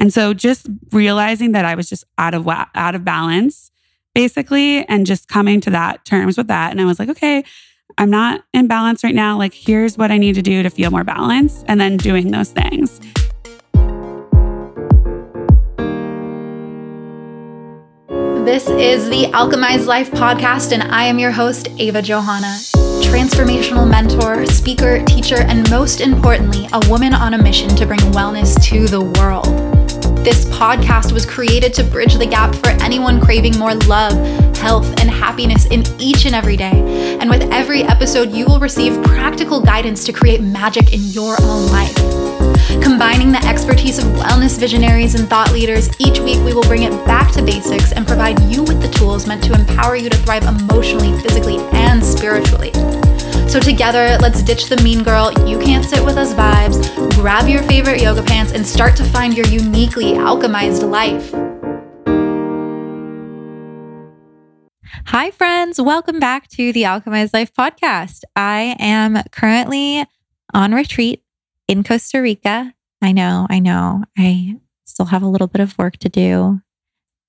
[0.00, 3.70] And so just realizing that I was just out of out of balance
[4.14, 7.44] basically and just coming to that terms with that and I was like, okay,
[7.98, 9.36] I'm not in balance right now.
[9.36, 12.50] Like here's what I need to do to feel more balanced and then doing those
[12.50, 12.98] things.
[18.42, 22.56] This is the Alchemized Life podcast, and I am your host, Ava Johanna,
[23.04, 28.60] transformational mentor, speaker, teacher, and most importantly, a woman on a mission to bring wellness
[28.64, 29.69] to the world.
[30.22, 34.12] This podcast was created to bridge the gap for anyone craving more love,
[34.58, 37.16] health, and happiness in each and every day.
[37.18, 41.72] And with every episode, you will receive practical guidance to create magic in your own
[41.72, 41.94] life.
[42.82, 46.92] Combining the expertise of wellness visionaries and thought leaders, each week we will bring it
[47.06, 50.42] back to basics and provide you with the tools meant to empower you to thrive
[50.42, 52.72] emotionally, physically, and spiritually.
[53.50, 57.64] So, together, let's ditch the mean girl, you can't sit with us vibes, grab your
[57.64, 61.32] favorite yoga pants, and start to find your uniquely alchemized life.
[65.06, 65.80] Hi, friends.
[65.80, 68.20] Welcome back to the Alchemized Life podcast.
[68.36, 70.06] I am currently
[70.54, 71.24] on retreat
[71.66, 72.72] in Costa Rica.
[73.02, 74.04] I know, I know.
[74.16, 76.60] I still have a little bit of work to do.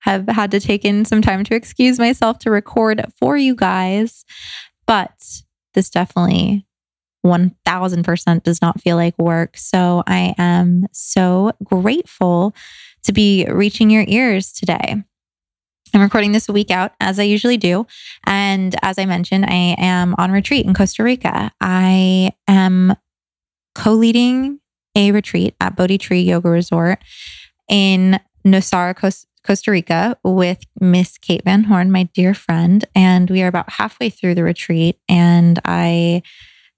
[0.01, 4.23] Have had to take in some time to excuse myself to record for you guys,
[4.85, 5.41] but
[5.73, 6.65] this definitely
[7.25, 9.57] 1000% does not feel like work.
[9.57, 12.55] So I am so grateful
[13.03, 15.03] to be reaching your ears today.
[15.93, 17.85] I'm recording this a week out, as I usually do.
[18.25, 21.51] And as I mentioned, I am on retreat in Costa Rica.
[21.59, 22.95] I am
[23.75, 24.59] co leading
[24.95, 26.99] a retreat at Bodhi Tree Yoga Resort
[27.69, 29.27] in Nosara, Costa
[29.67, 32.85] Rica with Miss Kate Van Horn, my dear friend.
[32.95, 34.99] And we are about halfway through the retreat.
[35.09, 36.21] And I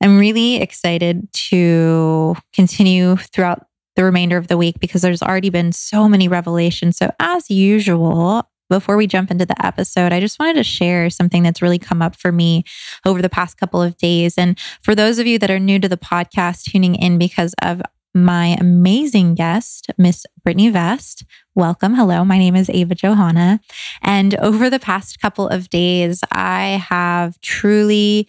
[0.01, 5.71] am really excited to continue throughout the remainder of the week because there's already been
[5.71, 6.97] so many revelations.
[6.97, 11.43] So, as usual, before we jump into the episode, I just wanted to share something
[11.43, 12.63] that's really come up for me
[13.05, 14.37] over the past couple of days.
[14.37, 17.81] And for those of you that are new to the podcast, tuning in because of
[18.13, 21.25] my amazing guest, Miss Britney Vest.
[21.55, 21.95] Welcome.
[21.95, 22.23] Hello.
[22.23, 23.59] My name is Ava Johanna.
[24.01, 28.27] And over the past couple of days, I have truly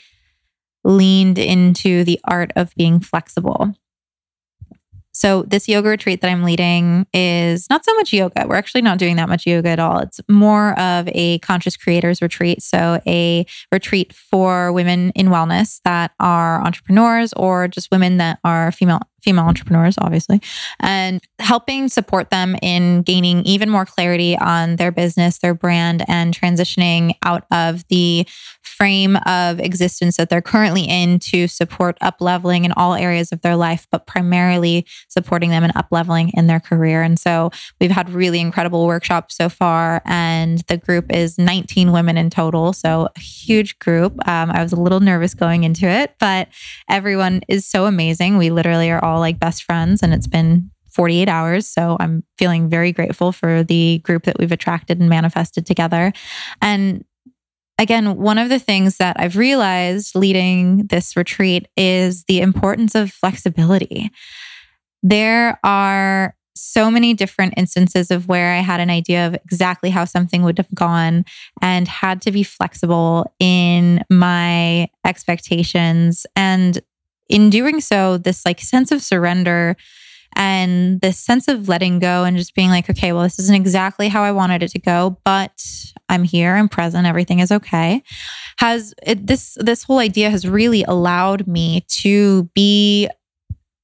[0.84, 3.74] leaned into the art of being flexible.
[5.16, 8.46] So, this yoga retreat that I'm leading is not so much yoga.
[8.48, 10.00] We're actually not doing that much yoga at all.
[10.00, 12.62] It's more of a conscious creators retreat.
[12.62, 18.72] So, a retreat for women in wellness that are entrepreneurs or just women that are
[18.72, 20.40] female female entrepreneurs, obviously,
[20.80, 26.38] and helping support them in gaining even more clarity on their business, their brand, and
[26.38, 28.26] transitioning out of the
[28.62, 33.40] frame of existence that they're currently in to support up leveling in all areas of
[33.42, 37.02] their life, but primarily supporting them in up leveling in their career.
[37.02, 42.16] And so we've had really incredible workshops so far, and the group is 19 women
[42.16, 42.72] in total.
[42.72, 44.12] So a huge group.
[44.28, 46.48] Um, I was a little nervous going into it, but
[46.88, 48.36] everyone is so amazing.
[48.36, 51.66] We literally are all all like best friends and it's been 48 hours.
[51.66, 56.12] So I'm feeling very grateful for the group that we've attracted and manifested together.
[56.60, 57.04] And
[57.78, 63.12] again, one of the things that I've realized leading this retreat is the importance of
[63.12, 64.10] flexibility.
[65.02, 70.04] There are so many different instances of where I had an idea of exactly how
[70.04, 71.24] something would have gone
[71.60, 76.26] and had to be flexible in my expectations.
[76.36, 76.80] And
[77.28, 79.76] in doing so, this like sense of surrender
[80.36, 84.08] and this sense of letting go and just being like, okay, well, this isn't exactly
[84.08, 85.64] how I wanted it to go, but
[86.08, 88.02] I'm here, I'm present, everything is okay.
[88.58, 93.08] Has it, this this whole idea has really allowed me to be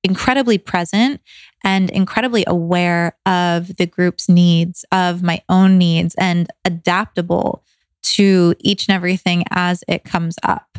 [0.03, 1.21] incredibly present
[1.63, 7.63] and incredibly aware of the group's needs, of my own needs, and adaptable
[8.03, 10.79] to each and everything as it comes up.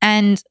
[0.00, 0.42] And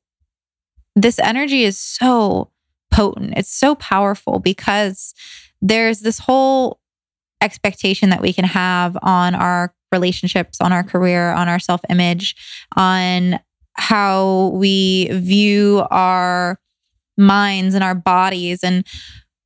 [0.95, 2.51] this energy is so
[2.91, 3.33] potent.
[3.35, 5.13] It's so powerful because
[5.61, 6.79] there's this whole
[7.41, 12.35] expectation that we can have on our relationships, on our career, on our self image,
[12.75, 13.39] on
[13.73, 16.59] how we view our
[17.17, 18.63] minds and our bodies.
[18.63, 18.85] And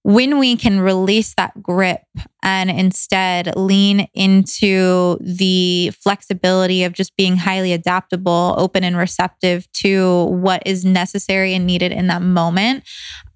[0.07, 1.99] when we can release that grip
[2.41, 10.23] and instead lean into the flexibility of just being highly adaptable, open, and receptive to
[10.27, 12.85] what is necessary and needed in that moment,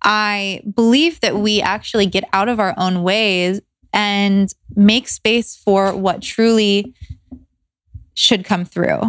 [0.02, 3.60] I believe that we actually get out of our own ways
[3.92, 6.96] and make space for what truly
[8.14, 9.02] should come through.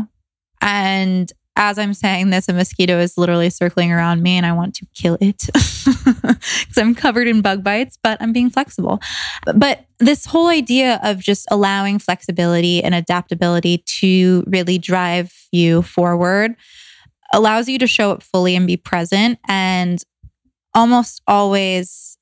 [0.61, 4.75] And as I'm saying this, a mosquito is literally circling around me and I want
[4.77, 9.01] to kill it because I'm covered in bug bites, but I'm being flexible.
[9.55, 16.57] But this whole idea of just allowing flexibility and adaptability to really drive you forward
[17.33, 19.39] allows you to show up fully and be present.
[19.47, 20.03] And
[20.75, 22.17] almost always,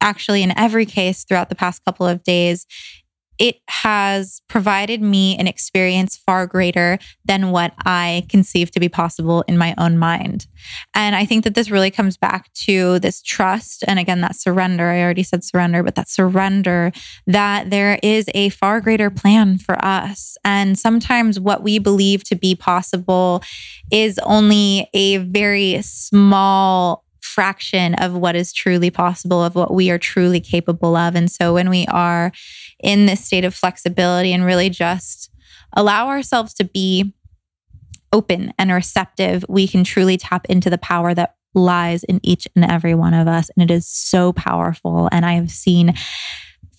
[0.00, 2.66] actually, in every case throughout the past couple of days,
[3.38, 9.42] it has provided me an experience far greater than what I conceive to be possible
[9.48, 10.46] in my own mind.
[10.94, 13.84] And I think that this really comes back to this trust.
[13.86, 14.88] And again, that surrender.
[14.88, 16.92] I already said surrender, but that surrender
[17.26, 20.36] that there is a far greater plan for us.
[20.44, 23.42] And sometimes what we believe to be possible
[23.90, 27.03] is only a very small
[27.34, 31.16] fraction of what is truly possible, of what we are truly capable of.
[31.16, 32.30] And so when we are
[32.80, 35.30] in this state of flexibility and really just
[35.72, 37.12] allow ourselves to be
[38.12, 42.64] open and receptive, we can truly tap into the power that lies in each and
[42.64, 43.50] every one of us.
[43.56, 45.08] And it is so powerful.
[45.10, 45.94] And I have seen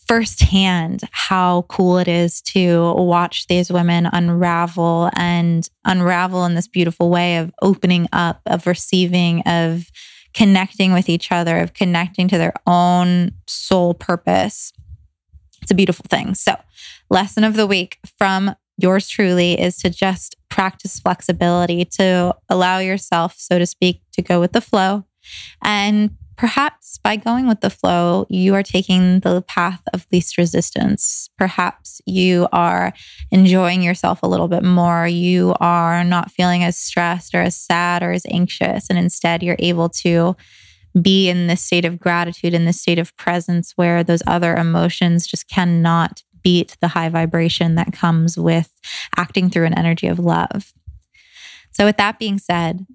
[0.07, 7.09] firsthand how cool it is to watch these women unravel and unravel in this beautiful
[7.09, 9.89] way of opening up, of receiving, of
[10.35, 14.73] connecting with each other, of connecting to their own soul purpose.
[15.61, 16.35] It's a beautiful thing.
[16.35, 16.55] So,
[17.09, 23.35] lesson of the week from yours truly is to just practice flexibility, to allow yourself,
[23.37, 25.05] so to speak, to go with the flow
[25.63, 31.29] and Perhaps by going with the flow, you are taking the path of least resistance.
[31.37, 32.93] Perhaps you are
[33.31, 35.07] enjoying yourself a little bit more.
[35.07, 38.89] You are not feeling as stressed or as sad or as anxious.
[38.89, 40.35] And instead, you're able to
[41.01, 45.27] be in this state of gratitude, in this state of presence where those other emotions
[45.27, 48.71] just cannot beat the high vibration that comes with
[49.17, 50.73] acting through an energy of love.
[51.71, 52.85] So, with that being said,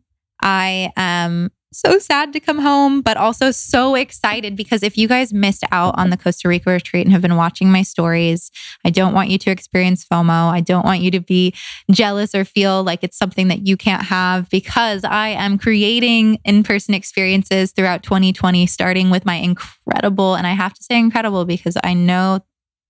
[0.40, 5.32] I am so sad to come home, but also so excited because if you guys
[5.32, 8.50] missed out on the Costa Rica retreat and have been watching my stories,
[8.84, 10.50] I don't want you to experience FOMO.
[10.50, 11.54] I don't want you to be
[11.90, 16.62] jealous or feel like it's something that you can't have because I am creating in
[16.64, 21.76] person experiences throughout 2020, starting with my incredible, and I have to say incredible because
[21.84, 22.40] I know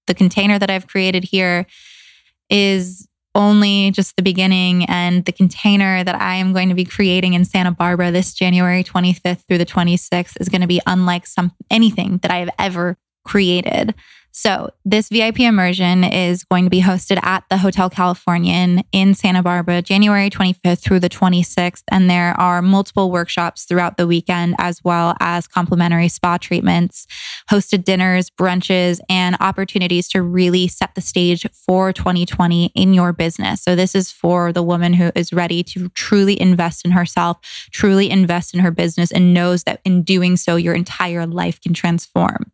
[0.07, 1.67] the container that I've created here
[2.49, 7.35] is only just the beginning and the container that I am going to be creating
[7.35, 11.53] in Santa Barbara this January 25th through the 26th is going to be unlike some
[11.71, 13.95] anything that I have ever created.
[14.43, 19.43] So, this VIP immersion is going to be hosted at the Hotel Californian in Santa
[19.43, 21.83] Barbara, January 25th through the 26th.
[21.91, 27.07] And there are multiple workshops throughout the weekend, as well as complimentary spa treatments,
[27.51, 33.61] hosted dinners, brunches, and opportunities to really set the stage for 2020 in your business.
[33.61, 37.37] So, this is for the woman who is ready to truly invest in herself,
[37.73, 41.75] truly invest in her business, and knows that in doing so, your entire life can
[41.75, 42.51] transform.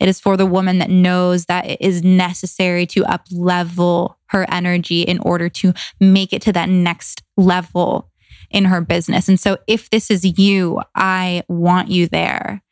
[0.00, 4.46] It is for the woman that knows that it is necessary to up level her
[4.50, 8.10] energy in order to make it to that next level
[8.50, 9.28] in her business.
[9.28, 12.62] And so, if this is you, I want you there.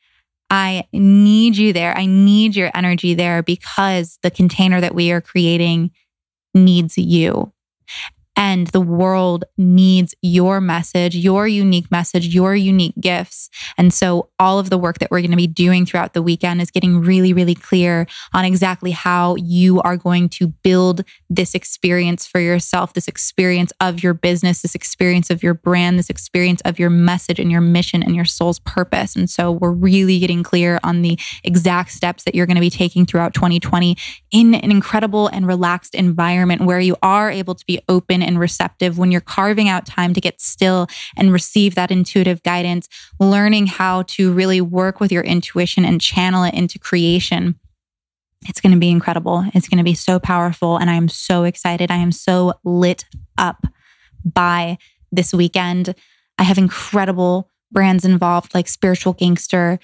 [0.48, 1.96] I need you there.
[1.96, 5.90] I need your energy there because the container that we are creating
[6.54, 7.52] needs you.
[8.36, 13.48] And the world needs your message, your unique message, your unique gifts.
[13.78, 16.60] And so, all of the work that we're going to be doing throughout the weekend
[16.60, 22.26] is getting really, really clear on exactly how you are going to build this experience
[22.26, 26.78] for yourself, this experience of your business, this experience of your brand, this experience of
[26.78, 29.16] your message and your mission and your soul's purpose.
[29.16, 32.70] And so, we're really getting clear on the exact steps that you're going to be
[32.70, 33.96] taking throughout 2020
[34.30, 38.98] in an incredible and relaxed environment where you are able to be open and receptive
[38.98, 44.02] when you're carving out time to get still and receive that intuitive guidance, learning how
[44.02, 47.58] to really work with your intuition and channel it into creation.
[48.48, 49.44] It's going to be incredible.
[49.54, 50.76] It's going to be so powerful.
[50.76, 51.90] And I am so excited.
[51.90, 53.04] I am so lit
[53.38, 53.66] up
[54.24, 54.78] by
[55.10, 55.94] this weekend.
[56.38, 59.78] I have incredible brands involved like Spiritual Gangster,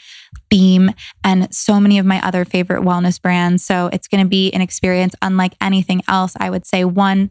[0.48, 0.92] Beam,
[1.24, 3.64] and so many of my other favorite wellness brands.
[3.64, 6.34] So it's going to be an experience unlike anything else.
[6.38, 7.30] I would say one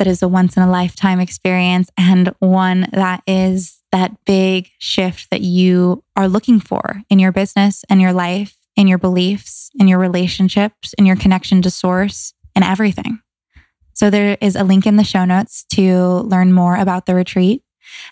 [0.00, 5.28] that is a once in a lifetime experience and one that is that big shift
[5.30, 9.88] that you are looking for in your business and your life, in your beliefs, in
[9.88, 13.20] your relationships, in your connection to source, and everything.
[13.92, 17.62] So there is a link in the show notes to learn more about the retreat.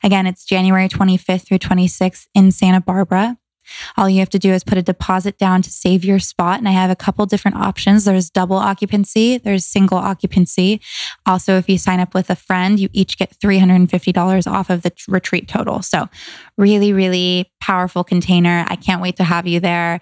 [0.03, 3.39] Again, it's January 25th through 26th in Santa Barbara.
[3.97, 6.59] All you have to do is put a deposit down to save your spot.
[6.59, 8.05] And I have a couple different options.
[8.05, 10.81] There's double occupancy, there's single occupancy.
[11.27, 14.93] Also, if you sign up with a friend, you each get $350 off of the
[15.09, 15.83] retreat total.
[15.83, 16.09] So,
[16.57, 18.65] really, really powerful container.
[18.69, 20.01] I can't wait to have you there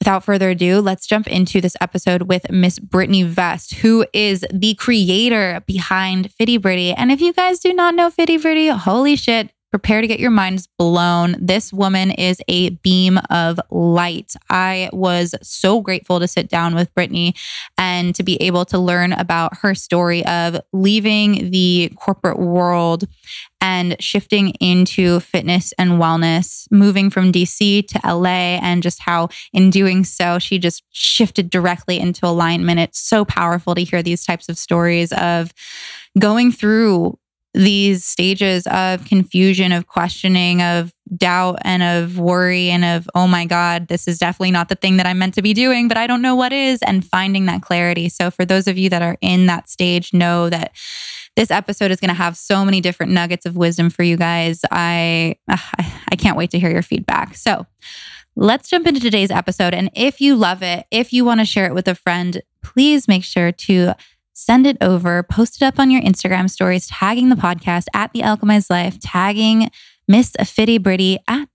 [0.00, 4.74] without further ado, let's jump into this episode with Miss Britney Vest, who is the
[4.74, 6.92] creator behind Fitty Britty.
[6.92, 10.30] And if you guys do not know Fitty Britty, holy shit, prepare to get your
[10.30, 11.36] minds blown.
[11.38, 14.34] This woman is a beam of light.
[14.50, 17.36] I was so grateful to sit down with Britney
[17.76, 23.04] and to be able to learn about her story of leaving the corporate world
[23.60, 29.70] and shifting into fitness and wellness, moving from DC to LA, and just how in
[29.70, 32.80] doing so, she just shifted directly into alignment.
[32.80, 35.52] It's so powerful to hear these types of stories of
[36.18, 37.18] going through
[37.58, 43.46] these stages of confusion, of questioning, of doubt, and of worry, and of, oh my
[43.46, 46.06] God, this is definitely not the thing that I'm meant to be doing, but I
[46.06, 48.08] don't know what is, and finding that clarity.
[48.10, 50.70] So, for those of you that are in that stage, know that
[51.34, 54.60] this episode is going to have so many different nuggets of wisdom for you guys.
[54.70, 57.34] I, I can't wait to hear your feedback.
[57.34, 57.66] So,
[58.36, 59.74] let's jump into today's episode.
[59.74, 63.08] And if you love it, if you want to share it with a friend, please
[63.08, 63.94] make sure to
[64.38, 68.20] send it over, post it up on your Instagram stories, tagging the podcast at The
[68.20, 69.68] Alchemized Life, tagging
[70.06, 71.48] Miss Fitty Britty at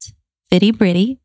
[0.50, 1.22] Fitty Britty.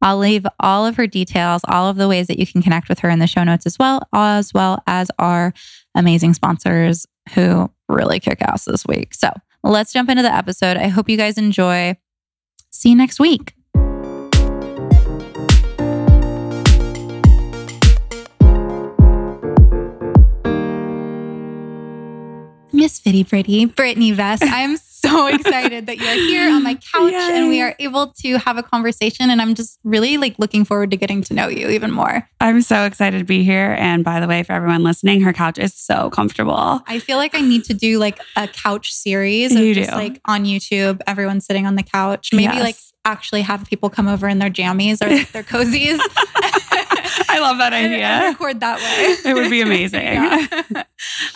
[0.00, 3.00] I'll leave all of her details, all of the ways that you can connect with
[3.00, 5.52] her in the show notes as well, as well as our
[5.94, 9.12] amazing sponsors who really kick ass this week.
[9.12, 9.30] So
[9.62, 10.78] let's jump into the episode.
[10.78, 11.98] I hope you guys enjoy.
[12.70, 13.52] See you next week.
[22.80, 24.42] Miss Fitty Britty, Britney Vest.
[24.42, 27.38] I'm so excited that you're here on my couch Yay.
[27.38, 29.28] and we are able to have a conversation.
[29.28, 32.26] And I'm just really like looking forward to getting to know you even more.
[32.40, 33.76] I'm so excited to be here.
[33.78, 36.80] And by the way, for everyone listening, her couch is so comfortable.
[36.86, 39.96] I feel like I need to do like a couch series of you just do.
[39.96, 42.30] like on YouTube, everyone sitting on the couch.
[42.32, 42.62] Maybe yes.
[42.62, 45.98] like actually have people come over in their jammies or their cozies.
[47.28, 47.90] I love that idea.
[47.90, 49.30] And, and record that way.
[49.30, 50.00] It would be amazing.
[50.00, 50.84] yeah.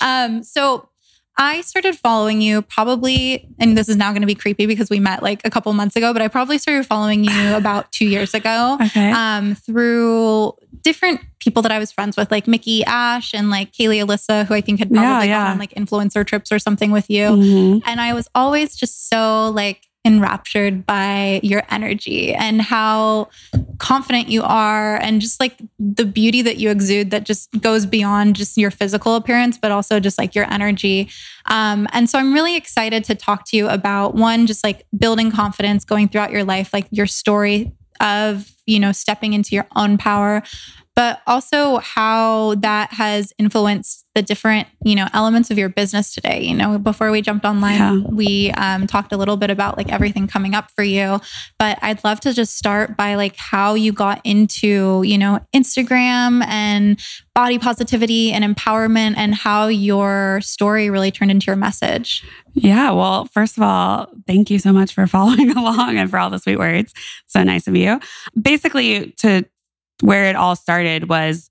[0.00, 0.88] um, so
[1.37, 5.00] I started following you probably, and this is now going to be creepy because we
[5.00, 8.35] met like a couple months ago, but I probably started following you about two years
[8.35, 9.11] ago okay.
[9.11, 14.05] um, through different people that I was friends with, like Mickey Ash and like Kaylee
[14.05, 15.45] Alyssa, who I think had probably yeah, yeah.
[15.45, 17.31] gone on like influencer trips or something with you.
[17.31, 17.88] Mm-hmm.
[17.88, 23.28] And I was always just so like enraptured by your energy and how
[23.78, 28.37] confident you are and just like the beauty that you exude that just goes beyond
[28.37, 31.08] just your physical appearance but also just like your energy.
[31.46, 35.30] Um, and so i'm really excited to talk to you about one just like building
[35.30, 39.99] confidence going throughout your life like your story of you know stepping into your own
[39.99, 40.42] power
[40.96, 46.42] but also how that has influenced the different you know elements of your business today.
[46.42, 48.00] You know before we jumped online yeah.
[48.10, 51.20] we um, talked a little bit about like everything coming up for you
[51.58, 56.44] but i'd love to just start by like how you got into you know instagram
[56.46, 57.00] and
[57.34, 62.24] body positivity and empowerment and how your story really turned into your message.
[62.52, 66.30] Yeah well first of all thank you so much for following along and for all
[66.30, 66.94] the sweet words.
[67.26, 68.00] So nice of you.
[68.40, 69.44] Basically to
[70.02, 71.50] where it all started was,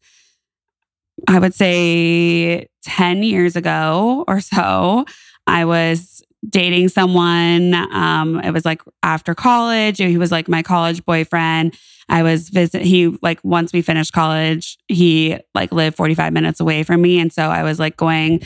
[1.27, 5.05] I would say 10 years ago or so.
[5.47, 7.73] I was dating someone.
[7.93, 9.97] Um, it was like after college.
[9.97, 11.77] He was like my college boyfriend.
[12.09, 12.81] I was visit.
[12.81, 17.31] He like once we finished college, he like lived 45 minutes away from me, and
[17.31, 18.41] so I was like going.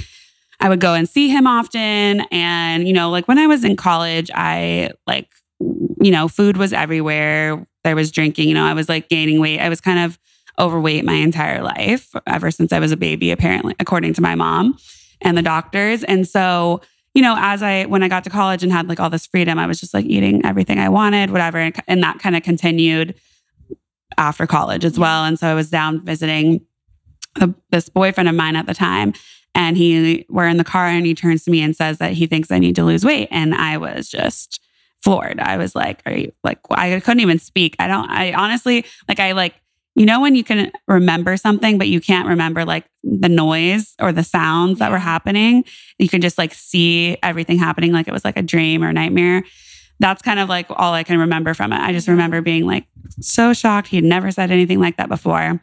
[0.60, 3.76] I would go and see him often, and you know, like when I was in
[3.76, 7.66] college, I like you know, food was everywhere.
[7.88, 9.62] There was drinking, you know, I was like gaining weight.
[9.62, 10.20] I was kind of
[10.60, 14.78] overweight my entire life ever since I was a baby, apparently, according to my mom
[15.22, 16.04] and the doctors.
[16.04, 16.82] And so,
[17.14, 19.58] you know, as I, when I got to college and had like all this freedom,
[19.58, 21.60] I was just like eating everything I wanted, whatever.
[21.60, 23.16] And, and that kind of continued
[24.18, 25.24] after college as well.
[25.24, 26.66] And so I was down visiting
[27.70, 29.14] this boyfriend of mine at the time.
[29.56, 32.28] And he, we're in the car and he turns to me and says that he
[32.28, 33.30] thinks I need to lose weight.
[33.32, 34.62] And I was just,
[35.04, 35.40] floored.
[35.40, 37.76] I was like, are you like, I couldn't even speak.
[37.80, 39.56] I don't, I honestly, like, I like,
[39.96, 44.12] you know, when you can remember something, but you can't remember like the noise or
[44.12, 45.66] the sounds that were happening,
[45.98, 49.44] you can just like see everything happening like it was like a dream or nightmare.
[50.00, 51.80] That's kind of like all I can remember from it.
[51.80, 52.12] I just mm-hmm.
[52.12, 52.86] remember being like
[53.22, 53.88] so shocked.
[53.88, 55.60] He'd never said anything like that before.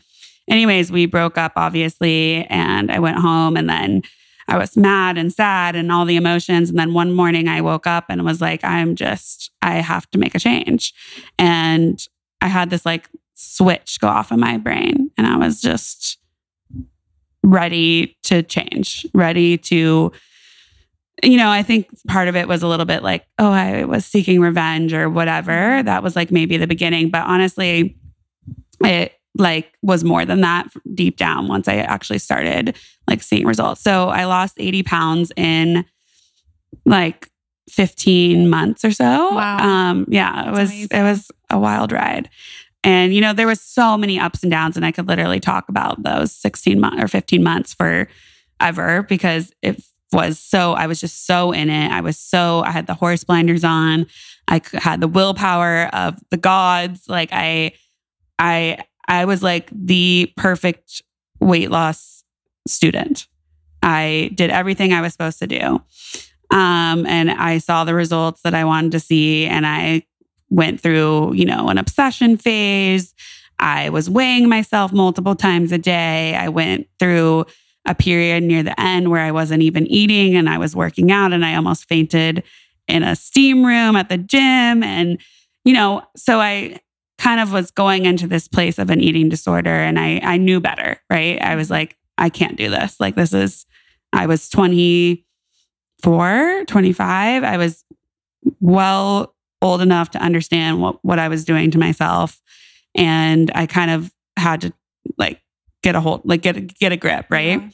[0.49, 4.03] Anyways, we broke up, obviously, and I went home and then
[4.49, 6.71] I was mad and sad and all the emotions.
[6.71, 10.19] And then one morning I woke up and was like, I'm just, I have to
[10.19, 10.93] make a change.
[11.39, 12.07] And
[12.41, 16.19] I had this like switch go off in my brain and I was just
[17.43, 20.13] ready to change, ready to
[21.23, 24.05] you know, I think part of it was a little bit like, oh, I was
[24.05, 25.83] seeking revenge or whatever.
[25.83, 27.97] That was like maybe the beginning, but honestly,
[28.83, 32.77] it like was more than that deep down once I actually started
[33.09, 33.83] like seeing results.
[33.83, 35.85] So I lost 80 pounds in
[36.87, 37.31] like
[37.69, 39.35] 15 months or so.
[39.35, 39.59] Wow.
[39.59, 40.89] Um, yeah, it That's was amazing.
[40.93, 42.29] it was a wild ride.
[42.85, 45.69] And you know, there was so many ups and downs, and I could literally talk
[45.69, 48.09] about those 16 months or 15 months for
[48.61, 51.91] ever because it was so I was just so in it.
[51.91, 54.07] I was so I had the horse blinders on.
[54.47, 57.09] I had the willpower of the gods.
[57.09, 57.73] Like I
[58.39, 61.03] I I was like the perfect
[61.41, 62.25] weight loss
[62.67, 63.27] student.
[63.83, 65.83] I did everything I was supposed to do.
[66.51, 69.47] Um, and I saw the results that I wanted to see.
[69.47, 70.03] And I
[70.51, 73.15] went through, you know, an obsession phase.
[73.59, 76.35] I was weighing myself multiple times a day.
[76.35, 77.47] I went through
[77.87, 81.33] a period near the end where I wasn't even eating and I was working out
[81.33, 82.43] and I almost fainted
[82.89, 84.83] in a steam room at the gym.
[84.83, 85.21] And,
[85.65, 86.81] you know, so I
[87.25, 90.61] kind of was going into this place of an eating disorder and I, I knew
[90.61, 91.41] better, right?
[91.41, 93.01] I was like, I can't do this.
[93.01, 93.65] Like, this is,
[94.13, 97.45] I was 24, 25.
[97.45, 97.83] I was
[98.61, 102.43] well old enough to understand what, what I was doing to myself.
[102.95, 104.75] And I kind of had to
[105.17, 105.41] like
[105.83, 107.63] get a hold, like get, a- get a grip, right?
[107.63, 107.71] Yeah.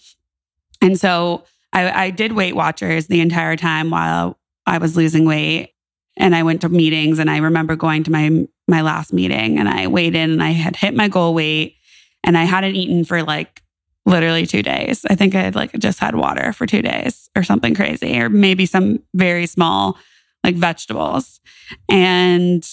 [0.80, 1.42] And so
[1.72, 5.74] I, I did Weight Watchers the entire time while I was losing weight.
[6.16, 9.68] And I went to meetings and I remember going to my my last meeting and
[9.68, 11.76] I weighed in and I had hit my goal weight
[12.24, 13.62] and I hadn't eaten for like
[14.06, 15.04] literally two days.
[15.08, 18.28] I think I had like just had water for two days or something crazy, or
[18.28, 19.98] maybe some very small
[20.44, 21.40] like vegetables.
[21.88, 22.66] And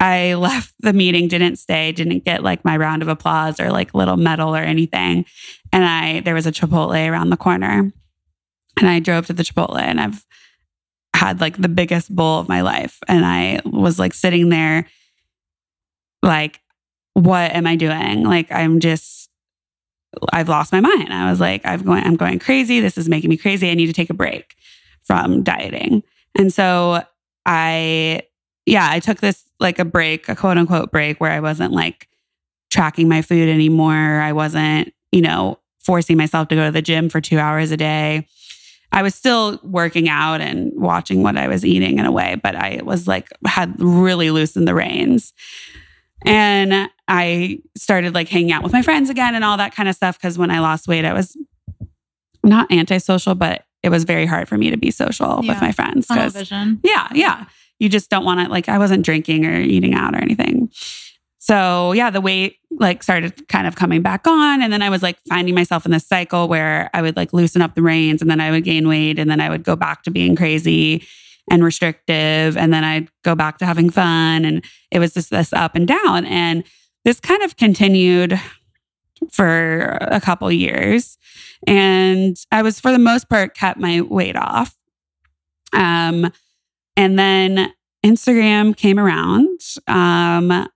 [0.00, 3.94] I left the meeting, didn't stay, didn't get like my round of applause or like
[3.94, 5.24] little medal or anything.
[5.72, 7.92] And I there was a Chipotle around the corner.
[8.78, 10.24] And I drove to the Chipotle and I've
[11.14, 12.98] had like the biggest bowl of my life.
[13.08, 14.86] And I was like sitting there
[16.22, 16.60] like,
[17.14, 18.24] what am I doing?
[18.24, 19.28] Like I'm just
[20.32, 21.12] I've lost my mind.
[21.12, 22.80] I was like, I've going, I'm going crazy.
[22.80, 23.70] This is making me crazy.
[23.70, 24.56] I need to take a break
[25.02, 26.02] from dieting.
[26.36, 27.02] And so
[27.46, 28.22] I,
[28.66, 32.08] yeah, I took this like a break, a quote unquote break where I wasn't like
[32.70, 33.92] tracking my food anymore.
[33.94, 37.76] I wasn't, you know, forcing myself to go to the gym for two hours a
[37.76, 38.26] day.
[38.92, 42.54] I was still working out and watching what I was eating in a way, but
[42.54, 45.34] I was like, had really loosened the reins.
[46.24, 49.94] And I started like hanging out with my friends again and all that kind of
[49.94, 50.20] stuff.
[50.20, 51.36] Cause when I lost weight, I was
[52.42, 55.52] not antisocial, but it was very hard for me to be social Yeah.
[55.52, 56.06] with my friends.
[56.06, 56.34] 'cause-
[56.82, 57.44] yeah, yeah.
[57.78, 60.70] You just don't want to like I wasn't drinking or eating out or anything.
[61.38, 64.60] So yeah, the weight like started kind of coming back on.
[64.60, 67.62] And then I was like finding myself in this cycle where I would like loosen
[67.62, 70.02] up the reins and then I would gain weight and then I would go back
[70.02, 71.06] to being crazy
[71.50, 72.56] and restrictive.
[72.56, 74.44] And then I'd go back to having fun.
[74.44, 76.24] And it was just this up and down.
[76.26, 76.64] And
[77.04, 78.38] this kind of continued
[79.32, 81.18] for a couple years.
[81.66, 84.76] And I was for the most part kept my weight off.
[85.72, 86.32] Um
[86.96, 87.72] and then
[88.04, 89.60] Instagram came around.
[89.86, 90.68] Um,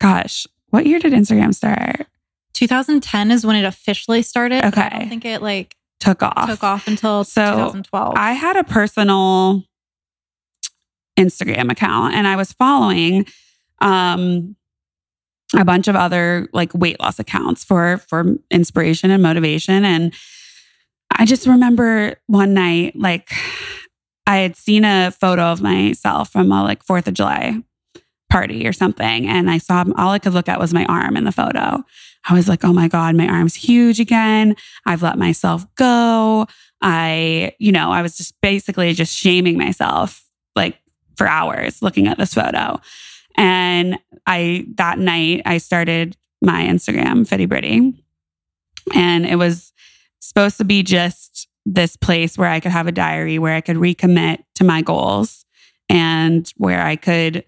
[0.00, 2.06] gosh, what year did Instagram start?
[2.54, 4.64] 2010 is when it officially started.
[4.64, 4.88] Okay.
[4.90, 6.46] I think it like Took off.
[6.48, 8.14] took off until So, 2012.
[8.16, 9.62] I had a personal
[11.16, 13.26] Instagram account and I was following
[13.80, 14.56] um
[15.54, 20.14] a bunch of other like weight loss accounts for for inspiration and motivation and
[21.10, 23.30] I just remember one night like
[24.26, 27.62] I had seen a photo of myself from a like 4th of July
[28.28, 31.24] party or something and I saw all I could look at was my arm in
[31.24, 31.84] the photo.
[32.28, 34.56] I was like, "Oh my god, my arm's huge again.
[34.84, 36.48] I've let myself go."
[36.82, 40.24] I, you know, I was just basically just shaming myself
[40.54, 40.78] like
[41.16, 42.80] for hours looking at this photo.
[43.36, 48.02] And I, that night, I started my Instagram, Fitty Britty.
[48.94, 49.72] And it was
[50.20, 53.76] supposed to be just this place where I could have a diary, where I could
[53.76, 55.44] recommit to my goals
[55.88, 57.44] and where I could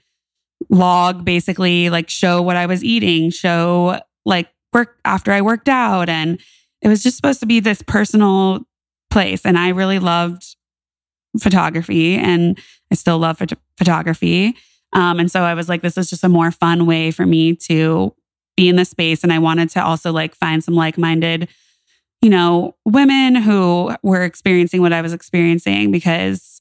[0.69, 6.09] log basically like show what I was eating, show like work after I worked out.
[6.09, 6.41] And
[6.83, 8.67] it was just supposed to be this personal
[9.11, 9.45] place.
[9.45, 10.57] And I really loved
[11.39, 12.59] photography and
[12.91, 14.57] I still love phot- photography.
[14.93, 17.55] Um, and so I was like, this is just a more fun way for me
[17.57, 18.15] to
[18.57, 19.23] be in this space.
[19.23, 21.49] And I wanted to also like find some like minded,
[22.23, 26.61] you know, women who were experiencing what I was experiencing because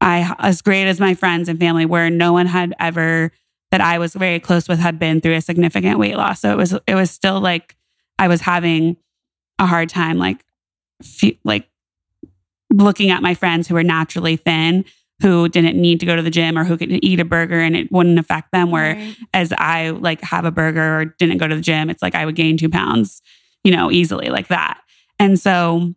[0.00, 3.32] I, as great as my friends and family were, no one had ever
[3.70, 6.40] that I was very close with had been through a significant weight loss.
[6.40, 7.76] So it was it was still like
[8.18, 8.96] I was having
[9.58, 10.44] a hard time like
[11.02, 11.68] fe- like
[12.70, 14.84] looking at my friends who were naturally thin
[15.20, 17.74] who didn't need to go to the gym or who could eat a burger and
[17.74, 19.16] it wouldn't affect them where Right.
[19.34, 22.24] as I like have a burger or didn't go to the gym, it's like I
[22.24, 23.20] would gain two pounds,
[23.64, 24.78] you know, easily like that.
[25.18, 25.92] And so,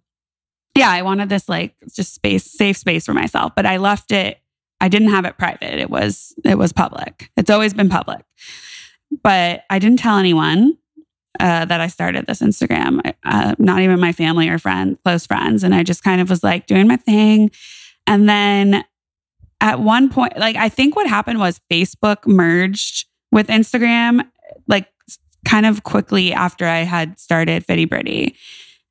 [0.76, 4.40] yeah, I wanted this like just space, safe space for myself, but I left it.
[4.80, 5.80] I didn't have it private.
[5.80, 7.30] It was, it was public.
[7.38, 8.22] It's always been public,
[9.22, 10.78] but I didn't tell anyone
[11.42, 15.64] uh, that I started this Instagram, uh, not even my family or friends, close friends.
[15.64, 17.50] And I just kind of was like doing my thing.
[18.06, 18.86] And then
[19.60, 24.22] at one point, like I think what happened was Facebook merged with Instagram,
[24.68, 24.88] like
[25.44, 28.36] kind of quickly after I had started Fitty Britty.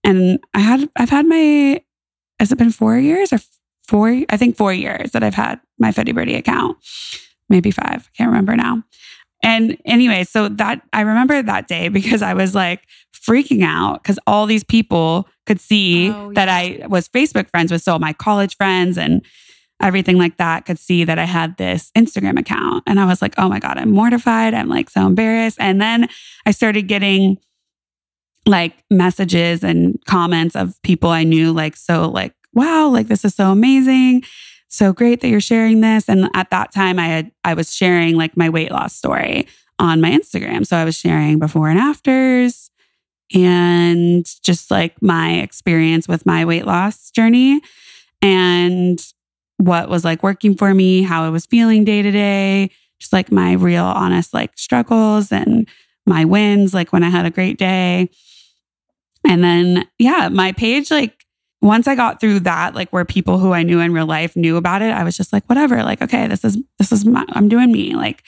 [0.02, 1.80] And I had I've had my
[2.40, 3.38] has it been four years or
[3.86, 4.08] four?
[4.28, 6.78] I think four years that I've had my Fitty Britty account.
[7.48, 8.08] Maybe five.
[8.12, 8.82] I can't remember now.
[9.42, 12.82] And anyway, so that I remember that day because I was like
[13.14, 17.82] freaking out because all these people could see Oh, that I was Facebook friends with
[17.82, 19.24] so my college friends and
[19.80, 22.84] everything like that could see that I had this Instagram account.
[22.86, 24.52] And I was like, oh my God, I'm mortified.
[24.52, 25.56] I'm like so embarrassed.
[25.58, 26.08] And then
[26.44, 27.38] I started getting
[28.46, 33.34] like messages and comments of people I knew, like, so like, wow, like this is
[33.34, 34.22] so amazing.
[34.70, 36.08] So great that you're sharing this.
[36.08, 39.46] And at that time I had I was sharing like my weight loss story
[39.78, 40.66] on my Instagram.
[40.66, 42.70] So I was sharing before and afters
[43.34, 47.60] and just like my experience with my weight loss journey
[48.22, 49.04] and
[49.56, 53.32] what was like working for me, how I was feeling day to day, just like
[53.32, 55.68] my real honest like struggles and
[56.06, 58.08] my wins, like when I had a great day.
[59.26, 61.19] And then, yeah, my page, like
[61.62, 64.56] once I got through that, like where people who I knew in real life knew
[64.56, 67.48] about it, I was just like, whatever, like, okay, this is, this is my, I'm
[67.48, 67.94] doing me.
[67.94, 68.22] Like,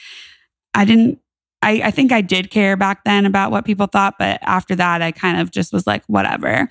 [0.74, 1.18] I didn't,
[1.62, 5.00] I, I think I did care back then about what people thought, but after that,
[5.00, 6.68] I kind of just was like, whatever,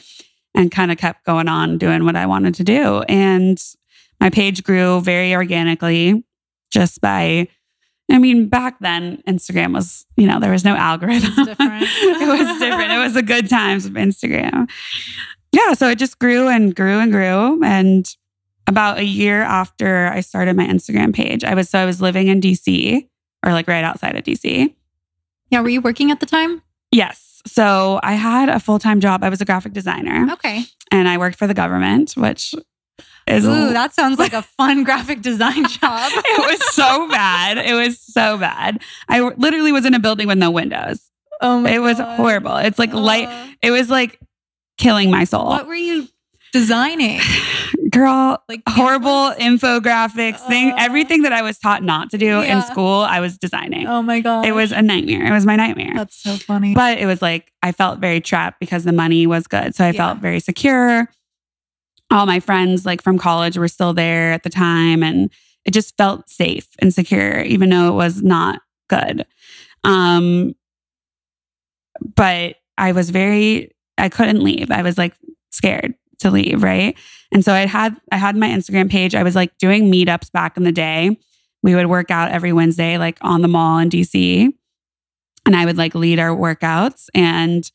[0.54, 3.02] and kind of kept going on doing what I wanted to do.
[3.04, 3.60] And
[4.20, 6.24] my page grew very organically
[6.72, 7.48] just by,
[8.12, 11.32] I mean, back then, Instagram was, you know, there was no algorithm.
[11.38, 11.84] It's different.
[11.84, 12.92] it was different.
[12.92, 14.70] It was the good times of Instagram.
[15.52, 15.74] Yeah.
[15.74, 17.64] So it just grew and grew and grew.
[17.64, 18.08] And
[18.68, 22.28] about a year after I started my Instagram page, I was, so I was living
[22.28, 23.08] in DC
[23.46, 24.74] or like right outside of DC.
[25.50, 25.62] Yeah.
[25.62, 26.62] Were you working at the time?
[26.92, 27.42] Yes.
[27.48, 29.24] So I had a full time job.
[29.24, 30.64] I was a graphic designer Okay.
[30.92, 32.54] and I worked for the government, which
[33.28, 36.12] is Ooh, that sounds like a fun graphic design job.
[36.14, 37.58] it was so bad.
[37.58, 38.82] It was so bad.
[39.10, 41.10] I literally was in a building with no windows.
[41.42, 42.16] Oh my It was God.
[42.18, 42.58] horrible.
[42.58, 43.28] It's like light.
[43.28, 44.20] Uh, It was like
[44.82, 45.48] killing my soul.
[45.48, 46.08] what were you
[46.54, 47.20] designing?
[47.92, 52.56] Girl, Like horrible infographics, thing, Uh, everything that I was taught not to do Yeah.
[52.58, 53.86] in school, I was designing.
[53.88, 54.46] Oh my god.
[54.46, 55.26] It was a nightmare.
[55.26, 55.94] It was my nightmare.
[55.96, 56.74] That's so funny.
[56.74, 59.76] But it was like I felt very trapped because the money was good.
[59.76, 59.98] So I Yeah.
[60.08, 61.10] felt very secure.
[62.12, 65.30] All my friends like from college were still there at the time and
[65.66, 69.26] it just felt safe and secure even though it was not good.
[69.84, 70.54] Um
[72.16, 74.72] but I was very I couldn't leave.
[74.72, 75.14] I was like
[75.52, 76.98] scared to leave, right?
[77.32, 79.16] And so I had I had my Instagram page.
[79.16, 81.18] I was like doing meetups back in the day.
[81.64, 84.52] We would work out every Wednesday like on the mall in DC
[85.46, 87.08] and I would like lead our workouts.
[87.14, 87.70] And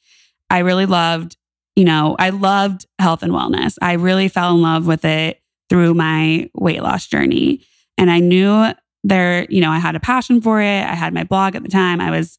[0.51, 1.37] I really loved,
[1.75, 3.77] you know, I loved health and wellness.
[3.83, 7.63] I really fell in love with it through my weight loss journey.
[7.99, 8.73] And I knew
[9.05, 10.83] there, you know, I had a passion for it.
[10.83, 12.01] I had my blog at the time.
[12.01, 12.39] I was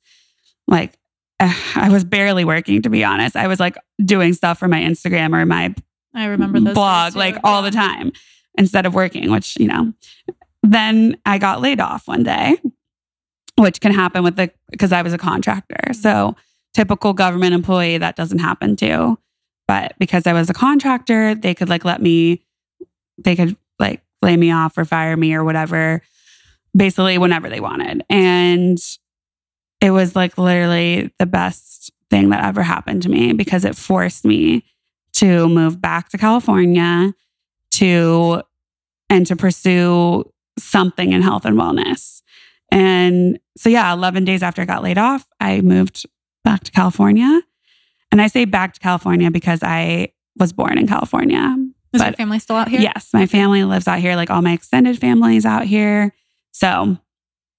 [0.67, 0.97] like,
[1.75, 3.35] I was barely working, to be honest.
[3.35, 5.73] I was like doing stuff for my Instagram or my
[6.13, 8.11] I remember blog like all the time
[8.57, 9.93] instead of working, which, you know,
[10.63, 12.57] then I got laid off one day,
[13.55, 15.77] which can happen with the, because I was a contractor.
[15.87, 16.01] Mm-hmm.
[16.01, 16.35] So
[16.73, 19.17] typical government employee, that doesn't happen to.
[19.67, 22.43] But because I was a contractor, they could like let me,
[23.17, 26.01] they could like lay me off or fire me or whatever,
[26.75, 28.03] basically whenever they wanted.
[28.09, 28.79] And
[29.81, 34.25] it was like literally the best thing that ever happened to me because it forced
[34.25, 34.63] me
[35.13, 37.13] to move back to California
[37.71, 38.41] to
[39.09, 42.21] and to pursue something in health and wellness.
[42.71, 46.05] And so yeah, 11 days after I got laid off, I moved
[46.43, 47.41] back to California.
[48.11, 51.55] And I say back to California because I was born in California.
[51.93, 52.81] Is your family still out here?
[52.81, 56.13] Yes, my family lives out here, like all my extended family's out here.
[56.51, 56.97] So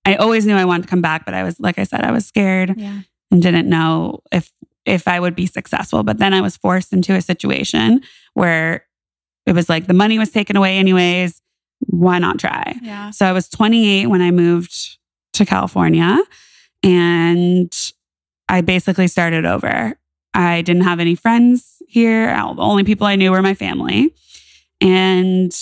[0.09, 2.11] I always knew I wanted to come back, but I was like I said, I
[2.13, 3.01] was scared Yeah.
[3.31, 4.51] and didn't know if
[4.85, 6.03] if I would be successful.
[6.03, 8.01] But then I was forced into a situation
[8.35, 8.87] where
[9.47, 11.43] it was like the money was taken away anyways.
[11.81, 12.77] Why not try?
[12.83, 13.11] Yeah.
[13.11, 14.99] So I was 28 when I moved
[15.35, 16.19] to California
[16.83, 17.73] and
[18.49, 19.97] I basically started over.
[20.35, 22.27] I didn't have any friends here.
[22.29, 24.15] The only people I knew were my family.
[24.81, 25.53] And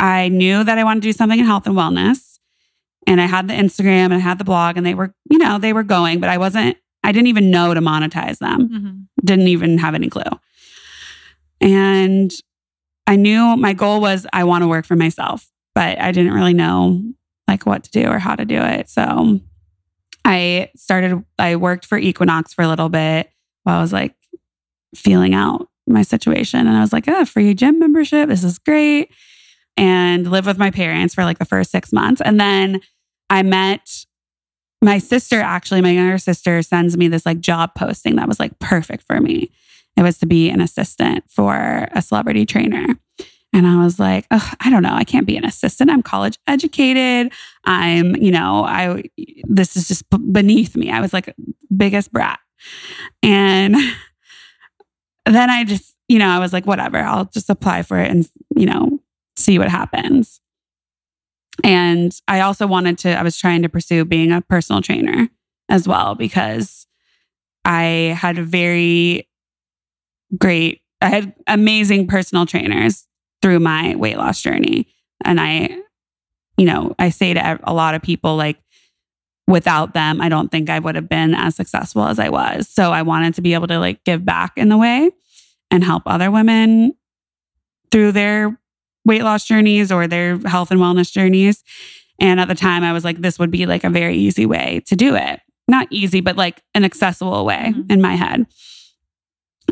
[0.00, 2.25] I knew that I wanted to do something in health and wellness.
[3.06, 5.58] And I had the Instagram and I had the blog and they were, you know,
[5.58, 8.68] they were going, but I wasn't, I didn't even know to monetize them.
[8.68, 9.24] Mm-hmm.
[9.24, 10.22] Didn't even have any clue.
[11.60, 12.32] And
[13.06, 16.54] I knew my goal was I want to work for myself, but I didn't really
[16.54, 17.02] know
[17.46, 18.88] like what to do or how to do it.
[18.88, 19.40] So
[20.24, 23.30] I started, I worked for Equinox for a little bit
[23.62, 24.16] while I was like
[24.94, 26.66] feeling out my situation.
[26.66, 28.28] And I was like, oh, free gym membership.
[28.28, 29.12] This is great.
[29.76, 32.20] And live with my parents for like the first six months.
[32.20, 32.80] And then
[33.30, 34.06] I met
[34.82, 38.58] my sister, actually, my younger sister sends me this like job posting that was like
[38.58, 39.50] perfect for me.
[39.96, 42.86] It was to be an assistant for a celebrity trainer.
[43.52, 44.92] And I was like, I don't know.
[44.92, 45.90] I can't be an assistant.
[45.90, 47.32] I'm college educated.
[47.64, 49.04] I'm, you know, I,
[49.44, 50.90] this is just beneath me.
[50.90, 51.34] I was like,
[51.74, 52.38] biggest brat.
[53.22, 53.74] And
[55.24, 58.28] then I just, you know, I was like, whatever, I'll just apply for it and,
[58.54, 59.00] you know,
[59.36, 60.40] see what happens.
[61.64, 65.28] And I also wanted to, I was trying to pursue being a personal trainer
[65.68, 66.86] as well because
[67.64, 69.28] I had a very
[70.38, 73.06] great, I had amazing personal trainers
[73.42, 74.86] through my weight loss journey.
[75.24, 75.76] And I,
[76.56, 78.58] you know, I say to a lot of people, like,
[79.46, 82.68] without them, I don't think I would have been as successful as I was.
[82.68, 85.10] So I wanted to be able to like give back in the way
[85.70, 86.94] and help other women
[87.92, 88.58] through their
[89.06, 91.64] weight loss journeys or their health and wellness journeys.
[92.18, 94.82] And at the time, I was like, this would be like a very easy way
[94.86, 95.40] to do it.
[95.68, 97.90] Not easy, but like an accessible way mm-hmm.
[97.90, 98.46] in my head.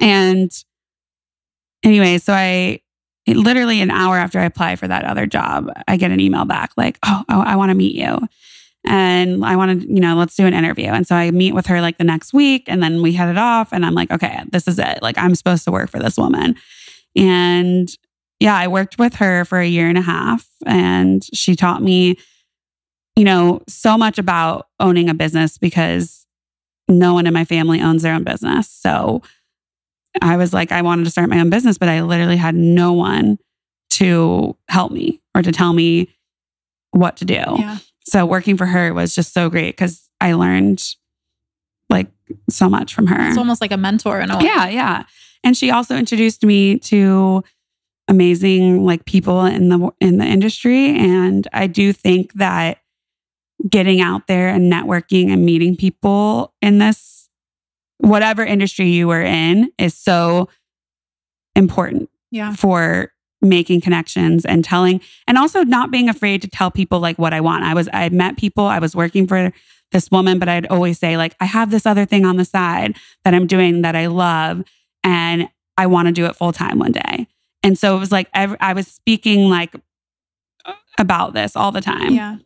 [0.01, 0.51] And
[1.83, 2.81] anyway, so I
[3.27, 6.73] literally an hour after I apply for that other job, I get an email back
[6.77, 8.19] like, oh, oh I want to meet you.
[8.87, 10.89] And I want to, you know, let's do an interview.
[10.89, 13.73] And so I meet with her like the next week and then we headed off
[13.73, 14.99] and I'm like, okay, this is it.
[15.01, 16.57] Like I'm supposed to work for this woman.
[17.17, 17.89] And
[18.41, 22.17] yeah, I worked with her for a year and a half and she taught me,
[23.17, 26.27] you know, so much about owning a business because
[26.89, 28.69] no one in my family owns their own business.
[28.69, 29.23] So
[30.21, 32.93] I was like, I wanted to start my own business, but I literally had no
[32.93, 33.39] one
[33.91, 36.09] to help me or to tell me
[36.91, 37.35] what to do.
[37.35, 37.79] Yeah.
[38.07, 40.85] So working for her was just so great because I learned
[41.89, 42.09] like
[42.51, 43.29] so much from her.
[43.29, 44.45] It's almost like a mentor in a way.
[44.45, 45.05] Yeah, yeah.
[45.43, 47.45] And she also introduced me to
[48.09, 52.79] amazing like people in the in the industry and I do think that
[53.69, 57.29] getting out there and networking and meeting people in this
[57.99, 60.49] whatever industry you were in is so
[61.57, 62.53] important yeah.
[62.53, 67.33] for making connections and telling and also not being afraid to tell people like what
[67.33, 67.65] I want.
[67.65, 69.53] I was I met people, I was working for
[69.93, 72.97] this woman, but I'd always say like I have this other thing on the side
[73.25, 74.63] that I'm doing that I love
[75.03, 77.27] and I want to do it full time one day.
[77.65, 79.75] And so it was like I, I was speaking like
[80.99, 82.13] about this all the time.
[82.13, 82.37] Yeah.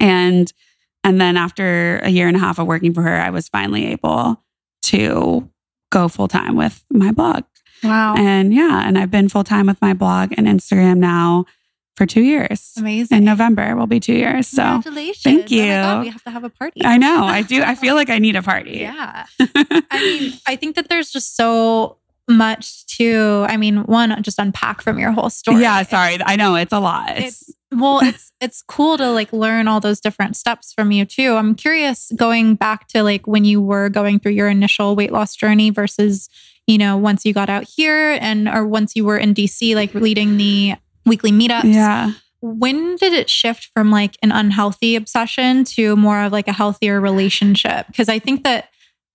[0.00, 0.50] And
[1.04, 3.86] and then after a year and a half of working for her, I was finally
[3.86, 4.42] able
[4.84, 5.50] to
[5.90, 7.44] go full time with my blog.
[7.82, 8.14] Wow.
[8.16, 11.44] And yeah, and I've been full time with my blog and Instagram now
[11.96, 12.74] for two years.
[12.76, 13.18] Amazing.
[13.18, 14.46] In November will be two years.
[14.46, 15.22] So congratulations.
[15.22, 15.72] Thank oh you.
[15.72, 16.80] Oh God, we have to have a party.
[16.84, 17.24] I know.
[17.24, 17.62] I do.
[17.62, 18.78] I feel like I need a party.
[18.78, 19.26] Yeah.
[19.40, 21.97] I mean, I think that there's just so
[22.28, 25.62] much to, I mean, one, just unpack from your whole story.
[25.62, 26.18] Yeah, sorry.
[26.24, 27.18] I know it's a lot.
[27.18, 31.04] It's, it's well, it's it's cool to like learn all those different steps from you
[31.04, 31.34] too.
[31.34, 35.34] I'm curious going back to like when you were going through your initial weight loss
[35.34, 36.28] journey versus,
[36.66, 39.94] you know, once you got out here and or once you were in DC, like
[39.94, 41.74] leading the weekly meetups.
[41.74, 42.12] Yeah.
[42.40, 47.00] When did it shift from like an unhealthy obsession to more of like a healthier
[47.00, 47.88] relationship?
[47.88, 48.68] Because I think that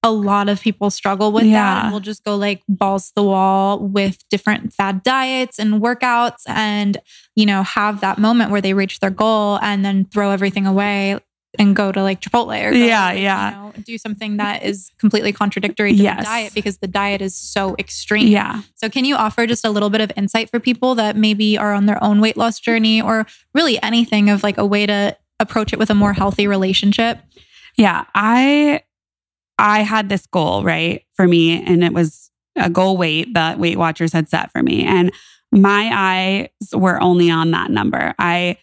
[0.04, 1.64] a lot of people struggle with yeah.
[1.64, 5.82] that and will just go like balls to the wall with different fad diets and
[5.82, 6.98] workouts and
[7.36, 11.18] you know have that moment where they reach their goal and then throw everything away
[11.60, 14.92] and go to like Chipotle or go, yeah, yeah, you know, do something that is
[14.98, 16.18] completely contradictory to yes.
[16.18, 18.28] the diet because the diet is so extreme.
[18.28, 18.62] Yeah.
[18.76, 21.74] So can you offer just a little bit of insight for people that maybe are
[21.74, 25.74] on their own weight loss journey or really anything of like a way to approach
[25.74, 27.20] it with a more healthy relationship?
[27.78, 28.82] Yeah, I
[29.64, 33.78] I had this goal, right, for me, and it was a goal weight that Weight
[33.80, 34.84] Watchers had set for me.
[34.86, 35.12] And
[35.52, 38.14] my eyes were only on that number.
[38.20, 38.58] I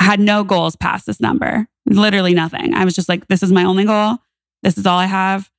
[0.00, 2.74] had no goals past this number, literally nothing.
[2.74, 4.18] I was just like, this is my only goal.
[4.62, 5.50] This is all I have.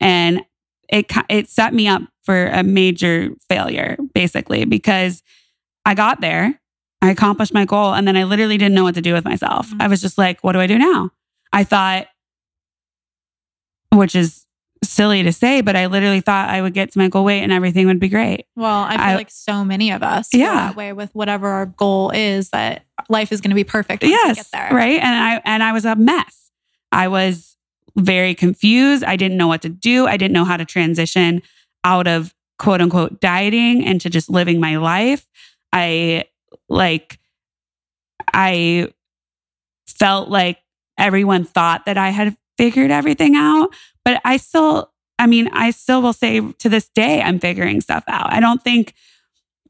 [0.00, 0.42] And
[0.88, 5.22] it, it set me up for a major failure, basically, because
[5.84, 6.60] I got there.
[7.02, 7.94] I accomplished my goal.
[7.94, 9.70] And then I literally didn't know what to do with myself.
[9.70, 9.82] Mhm.
[9.82, 11.10] I was just like, what do I do now?
[11.52, 12.06] I thought,
[13.96, 14.46] which is
[14.82, 17.50] silly to say, but I literally thought I would get to my goal weight and
[17.52, 18.46] everything would be great.
[18.54, 20.54] Well, I feel I- like so many of us Yeah.
[20.54, 24.10] that way with whatever our goal is that life is going to be perfect once
[24.10, 24.36] we yes.
[24.36, 24.68] get there.
[24.72, 25.00] Right.
[25.00, 26.50] And I and I was a mess.
[26.92, 27.56] I was
[27.96, 29.04] very confused.
[29.04, 30.06] I didn't know what to do.
[30.06, 31.40] I didn't know how to transition
[31.84, 35.26] out of quote unquote dieting into just living my life.
[35.72, 36.24] I
[36.68, 37.18] like
[38.32, 38.92] I
[39.86, 40.58] felt like
[40.98, 43.68] everyone thought that I had figured everything out,
[44.04, 48.04] but I still I mean, I still will say to this day I'm figuring stuff
[48.08, 48.32] out.
[48.32, 48.94] I don't think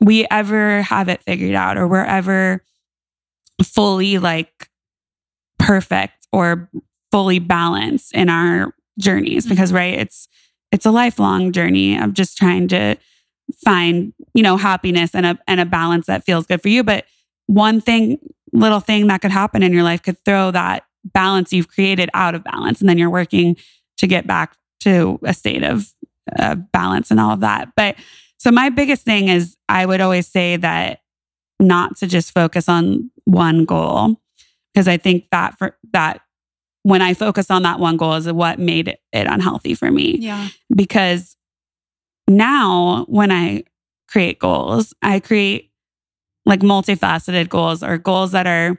[0.01, 2.63] we ever have it figured out or we're ever
[3.63, 4.69] fully like
[5.59, 6.69] perfect or
[7.11, 9.55] fully balanced in our journeys mm-hmm.
[9.55, 10.29] because right it's
[10.73, 12.97] it's a lifelong journey of just trying to
[13.65, 17.05] find you know happiness and a and a balance that feels good for you but
[17.47, 18.19] one thing
[18.53, 22.35] little thing that could happen in your life could throw that balance you've created out
[22.35, 23.57] of balance and then you're working
[23.99, 25.93] to get back to a state of
[26.39, 27.97] uh, balance and all of that but
[28.39, 31.01] so my biggest thing is i would always say that
[31.61, 34.17] not to just focus on one goal
[34.73, 36.21] because i think that for that
[36.83, 40.17] when i focus on that one goal is what made it, it unhealthy for me
[40.19, 40.49] Yeah.
[40.75, 41.37] because
[42.29, 43.65] now when I
[44.09, 45.71] create goals, I create
[46.47, 48.79] like multifaceted goals or goals that are,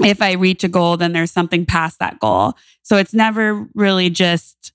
[0.00, 2.54] if I reach a goal, then there's something past that goal.
[2.82, 4.72] So it's never really just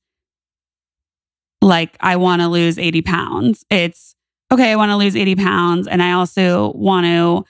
[1.61, 3.65] like, I want to lose 80 pounds.
[3.69, 4.15] It's,
[4.51, 5.87] okay, I want to lose 80 pounds.
[5.87, 7.43] And I also want to,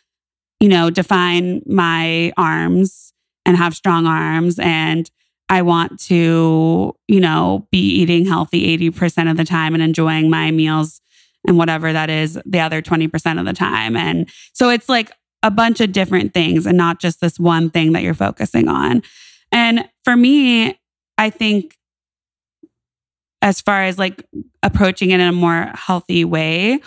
[0.60, 3.14] you know, define my arms
[3.46, 4.58] and have strong arms.
[4.60, 5.10] And
[5.50, 10.50] I want to, you know, be eating healthy 80% of the time and enjoying my
[10.52, 11.02] meals
[11.48, 13.96] and whatever that is the other 20% of the time.
[13.96, 15.12] And so it's like
[15.46, 19.04] a bunch of different things and not just this one thing that you're focusing on.
[19.52, 20.80] And for me,
[21.20, 21.78] I think
[23.44, 24.26] as far as like
[24.64, 26.80] approaching it in a more healthy way,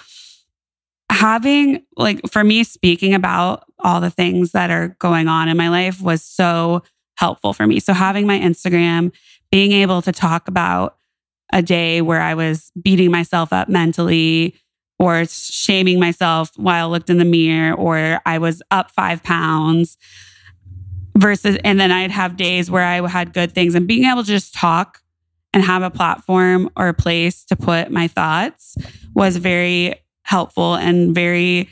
[1.08, 5.68] having like for me speaking about all the things that are going on in my
[5.68, 6.82] life was so
[7.16, 7.78] helpful for me.
[7.78, 9.12] So having my Instagram,
[9.52, 10.96] being able to talk about
[11.52, 14.56] a day where I was beating myself up mentally
[14.98, 19.96] or shaming myself while I looked in the mirror or I was up 5 pounds
[21.16, 24.28] versus and then I'd have days where I had good things and being able to
[24.28, 25.02] just talk
[25.52, 28.76] and have a platform or a place to put my thoughts
[29.14, 31.70] was very helpful and very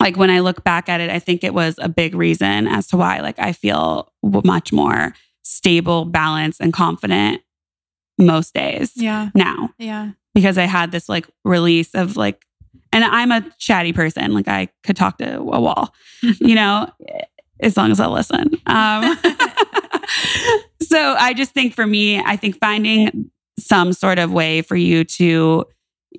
[0.00, 2.86] like when I look back at it, I think it was a big reason as
[2.88, 7.40] to why like I feel much more stable, balanced, and confident
[8.18, 9.30] most days Yeah.
[9.34, 10.10] now Yeah.
[10.38, 12.46] Because I had this like release of like,
[12.92, 14.32] and I'm a chatty person.
[14.32, 16.88] Like I could talk to a wall, you know,
[17.58, 18.50] as long as I listen.
[18.66, 19.18] Um,
[20.80, 25.02] so I just think for me, I think finding some sort of way for you
[25.02, 25.64] to,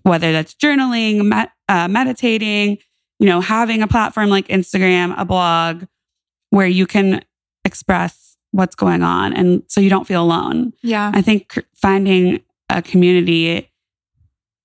[0.03, 2.77] whether that's journaling, med- uh, meditating,
[3.19, 5.86] you know, having a platform like Instagram, a blog
[6.49, 7.23] where you can
[7.63, 9.32] express what's going on.
[9.32, 10.73] And so you don't feel alone.
[10.84, 11.10] Yeah.
[11.13, 13.69] I think finding a community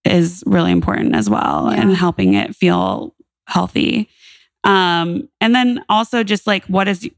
[0.04, 1.80] is really important as well Yeah.
[1.80, 3.14] and helping it feel
[3.46, 4.08] healthy.
[4.64, 7.08] Um, and then also just like what is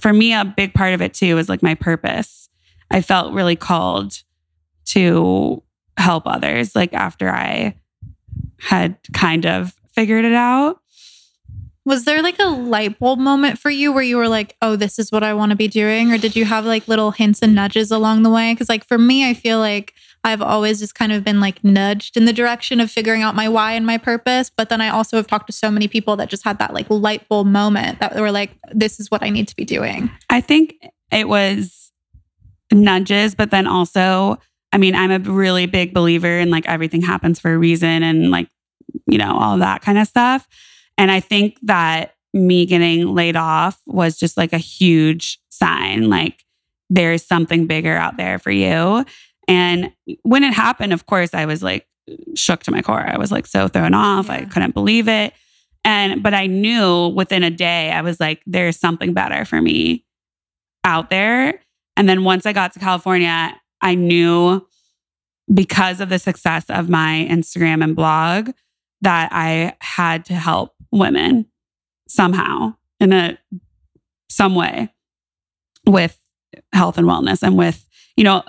[0.00, 2.48] for me a big part of it too is like my purpose.
[2.90, 4.22] I felt really called
[4.86, 5.62] to
[5.96, 7.74] help others like after I
[8.58, 10.80] had kind of figured it out.
[11.86, 14.98] Was there like a light bulb moment for you where you were like, oh, this
[14.98, 16.12] is what I want to be doing?
[16.12, 18.52] Or did you have like little hints and nudges along the way?
[18.52, 22.16] Because, like, for me, I feel like I've always just kind of been like nudged
[22.16, 24.50] in the direction of figuring out my why and my purpose.
[24.54, 26.86] But then I also have talked to so many people that just had that like
[26.90, 30.10] light bulb moment that were like, this is what I need to be doing.
[30.28, 30.74] I think
[31.10, 31.90] it was
[32.70, 34.38] nudges, but then also,
[34.72, 38.30] I mean, I'm a really big believer in like everything happens for a reason and
[38.30, 38.48] like,
[39.06, 40.46] you know, all that kind of stuff.
[40.98, 46.44] And I think that me getting laid off was just like a huge sign like
[46.90, 49.04] there's something bigger out there for you.
[49.50, 51.86] And when it happened, of course, I was like
[52.34, 53.04] shook to my core.
[53.06, 54.30] I was like so thrown off.
[54.30, 55.34] I couldn't believe it.
[55.84, 60.04] And, but I knew within a day, I was like, there's something better for me
[60.84, 61.60] out there.
[61.96, 64.66] And then once I got to California, I knew
[65.52, 68.50] because of the success of my Instagram and blog
[69.00, 71.46] that I had to help women
[72.08, 73.38] somehow in a
[74.28, 74.92] some way
[75.86, 76.20] with
[76.72, 78.42] health and wellness and with you know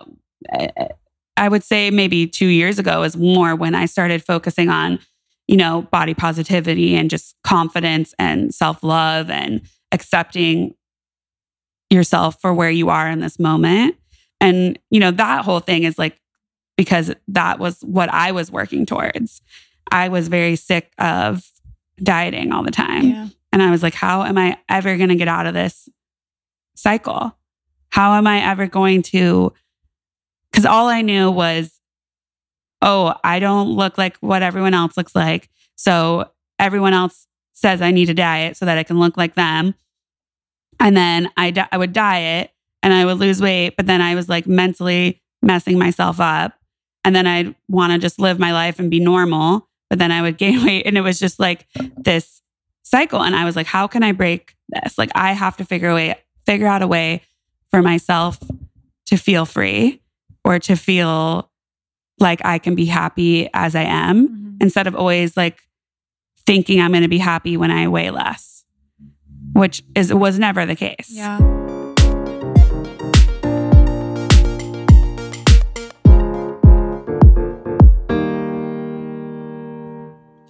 [1.38, 5.00] I- would say maybe 2 years ago is more when I started focusing on
[5.52, 9.62] you know, body positivity and just confidence and self love and
[9.92, 10.74] accepting
[11.90, 13.98] yourself for where you are in this moment.
[14.40, 16.18] And, you know, that whole thing is like
[16.78, 19.42] because that was what I was working towards.
[19.92, 21.44] I was very sick of
[22.02, 23.04] dieting all the time.
[23.04, 23.28] Yeah.
[23.52, 25.90] And I was like, how am I ever going to get out of this
[26.76, 27.38] cycle?
[27.90, 29.52] How am I ever going to?
[30.52, 31.80] Because all I knew was,
[32.82, 35.50] oh, I don't look like what everyone else looks like.
[35.76, 36.30] So
[36.60, 39.76] everyone else says I need to diet so that I can look like them.
[40.80, 44.16] And then I, di- I would diet and I would lose weight, but then I
[44.16, 46.54] was like mentally messing myself up.
[47.04, 50.22] And then I'd want to just live my life and be normal, but then I
[50.22, 50.86] would gain weight.
[50.86, 52.42] And it was just like this
[52.84, 53.22] cycle.
[53.22, 54.98] And I was like, how can I break this?
[54.98, 57.22] Like, I have to figure a way, figure out a way
[57.70, 58.40] for myself
[59.06, 60.02] to feel free
[60.44, 61.50] or to feel
[62.20, 64.58] like I can be happy as I am Mhm.
[64.62, 65.60] instead of always like
[66.46, 68.64] thinking I'm going to be happy when I weigh less,
[69.54, 71.10] which is was never the case.
[71.10, 71.40] Yeah.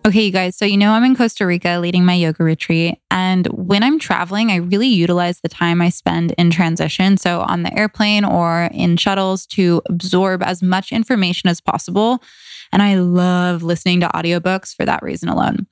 [0.03, 0.55] Okay, you guys.
[0.57, 2.97] So, you know, I'm in Costa Rica leading my yoga retreat.
[3.11, 7.17] And when I'm traveling, I really utilize the time I spend in transition.
[7.17, 12.23] So, on the airplane or in shuttles to absorb as much information as possible.
[12.71, 15.67] And I love listening to audiobooks for that reason alone.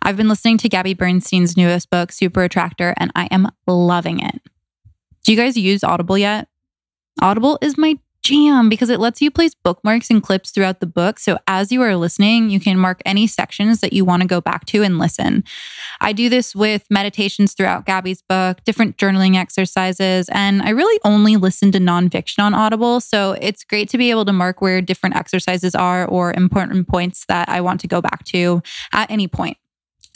[0.00, 4.40] I've been listening to Gabby Bernstein's newest book, Super Attractor, and I am loving it.
[5.24, 6.46] Do you guys use Audible yet?
[7.20, 11.20] Audible is my jam because it lets you place bookmarks and clips throughout the book.
[11.20, 14.40] So as you are listening, you can mark any sections that you want to go
[14.40, 15.44] back to and listen.
[16.00, 21.36] I do this with meditations throughout Gabby's book, different journaling exercises, and I really only
[21.36, 23.00] listen to nonfiction on Audible.
[23.00, 27.24] So it's great to be able to mark where different exercises are or important points
[27.28, 28.60] that I want to go back to
[28.92, 29.56] at any point.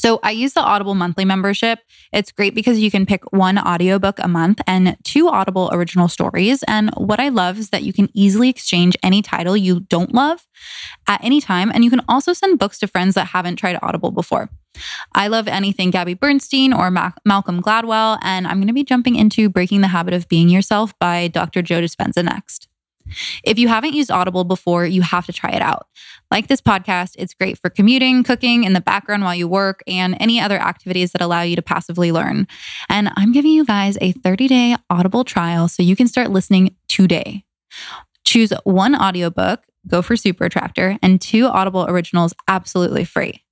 [0.01, 1.79] So I use the Audible monthly membership.
[2.11, 6.63] It's great because you can pick one audiobook a month and two Audible original stories.
[6.63, 10.47] And what I love is that you can easily exchange any title you don't love
[11.07, 11.71] at any time.
[11.75, 14.49] And you can also send books to friends that haven't tried Audible before.
[15.15, 18.19] I love anything Gabby Bernstein or Ma- Malcolm Gladwell.
[18.23, 21.61] And I'm going to be jumping into Breaking the Habit of Being Yourself by Dr.
[21.61, 22.69] Joe Dispenza next.
[23.45, 25.87] If you haven't used Audible before, you have to try it out.
[26.31, 30.17] Like this podcast, it's great for commuting, cooking in the background while you work, and
[30.21, 32.47] any other activities that allow you to passively learn.
[32.89, 36.77] And I'm giving you guys a 30 day Audible trial so you can start listening
[36.89, 37.45] today.
[38.25, 43.43] Choose one audiobook, go for Super Attractor, and two Audible originals absolutely free.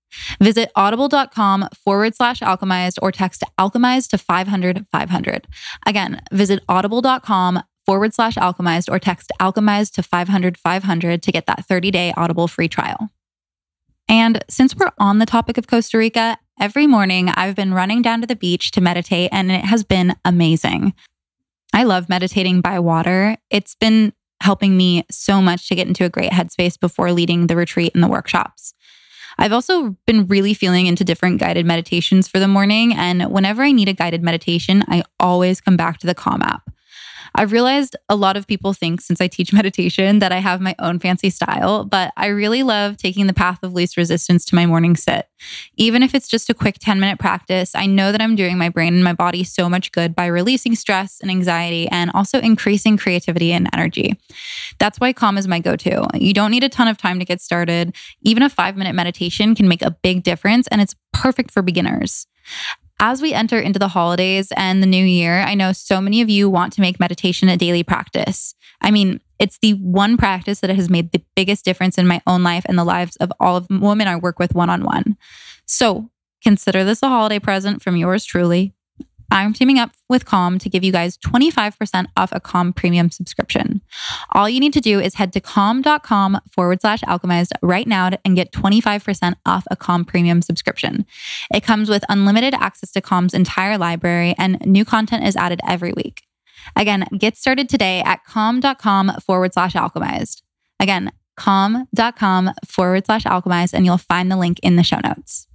[0.41, 5.47] Visit audible.com forward slash alchemized or text alchemized to 500 500.
[5.87, 11.64] Again, visit audible.com forward slash alchemized or text alchemized to 500 500 to get that
[11.64, 13.09] 30 day Audible free trial.
[14.11, 18.20] And since we're on the topic of Costa Rica, every morning I've been running down
[18.20, 20.93] to the beach to meditate and it has been amazing.
[21.72, 23.39] I love meditating by water.
[23.49, 24.12] It's been
[24.43, 28.05] helping me so much to get into a great headspace before leading the retreat and
[28.05, 28.74] the workshops.
[29.39, 32.93] I've also been really feeling into different guided meditations for the morning.
[32.93, 36.68] And whenever I need a guided meditation, I always come back to the Calm app.
[37.35, 40.74] I've realized a lot of people think since I teach meditation that I have my
[40.79, 44.66] own fancy style, but I really love taking the path of least resistance to my
[44.66, 45.29] morning sit.
[45.76, 48.68] Even if it's just a quick 10 minute practice, I know that I'm doing my
[48.68, 52.97] brain and my body so much good by releasing stress and anxiety and also increasing
[52.97, 54.18] creativity and energy.
[54.79, 56.07] That's why Calm is my go to.
[56.14, 57.95] You don't need a ton of time to get started.
[58.22, 62.26] Even a five minute meditation can make a big difference, and it's perfect for beginners.
[63.01, 66.29] As we enter into the holidays and the new year, I know so many of
[66.29, 68.55] you want to make meditation a daily practice.
[68.81, 72.43] I mean, it's the one practice that has made the biggest difference in my own
[72.43, 75.17] life and the lives of all of the women I work with one on one.
[75.65, 76.11] So
[76.43, 78.75] consider this a holiday present from yours truly.
[79.31, 83.83] I'm teaming up with Calm to give you guys 25% off a Calm premium subscription.
[84.33, 88.37] All you need to do is head to calm.com forward slash alchemized right now and
[88.37, 91.05] get 25% off a Calm premium subscription.
[91.53, 95.93] It comes with unlimited access to Calm's entire library and new content is added every
[95.93, 96.22] week.
[96.76, 100.43] Again, get started today at calm.com forward slash alchemized.
[100.81, 105.48] Again, calm.com forward slash alchemized, and you'll find the link in the show notes.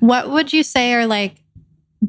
[0.00, 1.42] What would you say are like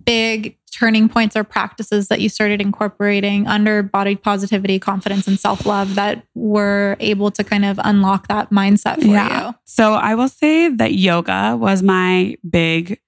[0.05, 5.65] big turning points or practices that you started incorporating under body positivity, confidence, and self
[5.65, 9.55] love that were able to kind of unlock that mindset for you?
[9.65, 12.99] So I will say that yoga was my big,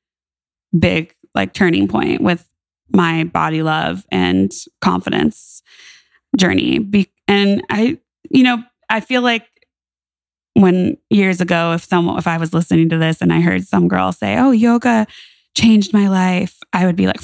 [0.77, 2.47] big like turning point with
[2.91, 4.51] my body love and
[4.81, 5.63] confidence
[6.37, 6.79] journey.
[6.79, 7.97] Be- and I,
[8.29, 9.47] you know, I feel like
[10.53, 13.87] when years ago, if someone, if I was listening to this and I heard some
[13.87, 15.07] girl say, "Oh, yoga
[15.55, 17.21] changed my life," I would be like,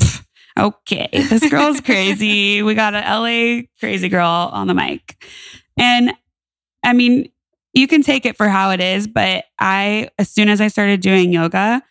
[0.58, 2.64] "Okay, this girl's crazy.
[2.64, 5.24] we got a LA crazy girl on the mic."
[5.78, 6.14] And
[6.84, 7.30] I mean,
[7.74, 11.02] you can take it for how it is, but I, as soon as I started
[11.02, 11.84] doing yoga,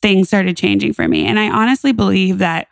[0.00, 1.26] things started changing for me.
[1.26, 2.68] And I honestly believe that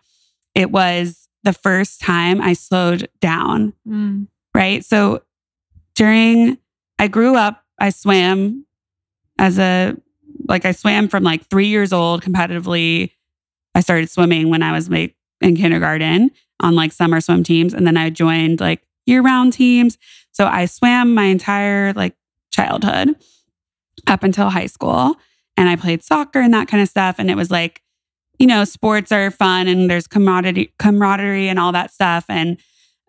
[0.55, 3.75] it was the first time I slowed down.
[3.87, 4.29] Mm.
[4.55, 4.85] Right.
[4.85, 5.23] So
[5.95, 6.59] during,
[6.99, 8.67] I grew up, I swam
[9.39, 9.95] as a,
[10.49, 13.13] like, I swam from like three years old competitively.
[13.75, 17.75] I started swimming when I was like in kindergarten on like summer swim teams.
[17.75, 19.99] And then I joined like year round teams.
[20.33, 22.15] So I swam my entire like
[22.51, 23.15] childhood
[24.07, 25.17] up until high school.
[25.57, 27.17] And I played soccer and that kind of stuff.
[27.19, 27.83] And it was like,
[28.39, 32.27] you know, sports are fun and there's camaraderie, camaraderie and all that stuff.
[32.29, 32.59] And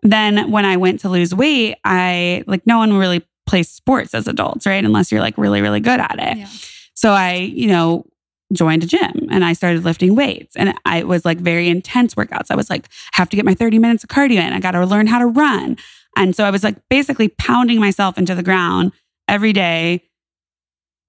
[0.02, 4.28] then when I went to lose weight, I like no one really plays sports as
[4.28, 4.84] adults, right?
[4.84, 6.38] Unless you're like really, really good at it.
[6.38, 6.48] Yeah.
[6.94, 8.04] So I, you know,
[8.52, 12.50] joined a gym and I started lifting weights and I was like very intense workouts.
[12.50, 14.52] I was like, I have to get my 30 minutes of cardio in.
[14.52, 15.76] I got to learn how to run.
[16.16, 18.92] And so I was like basically pounding myself into the ground
[19.26, 20.02] every day.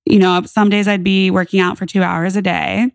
[0.05, 2.91] You know, some days I'd be working out for two hours a day.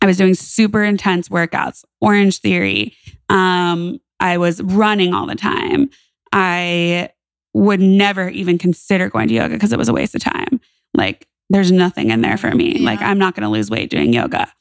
[0.00, 2.94] I was doing super intense workouts, Orange Theory.
[3.28, 5.90] Um, I was running all the time.
[6.32, 7.10] I
[7.54, 10.60] would never even consider going to yoga because it was a waste of time.
[10.94, 12.78] Like, there's nothing in there for me.
[12.78, 12.84] Yeah.
[12.84, 14.52] Like, I'm not going to lose weight doing yoga.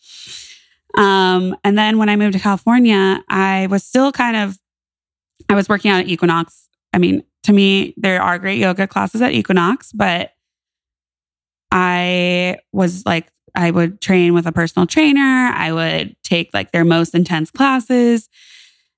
[0.97, 4.57] Um, and then when I moved to California, I was still kind of,
[5.49, 6.69] I was working out at Equinox.
[6.93, 10.31] I mean, to me, there are great yoga classes at Equinox, but
[11.71, 15.51] I was like, I would train with a personal trainer.
[15.53, 18.29] I would take like their most intense classes.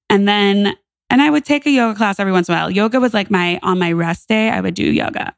[0.10, 0.76] And then,
[1.10, 2.70] and I would take a yoga class every once in a while.
[2.70, 5.34] Yoga was like my, on my rest day, I would do yoga.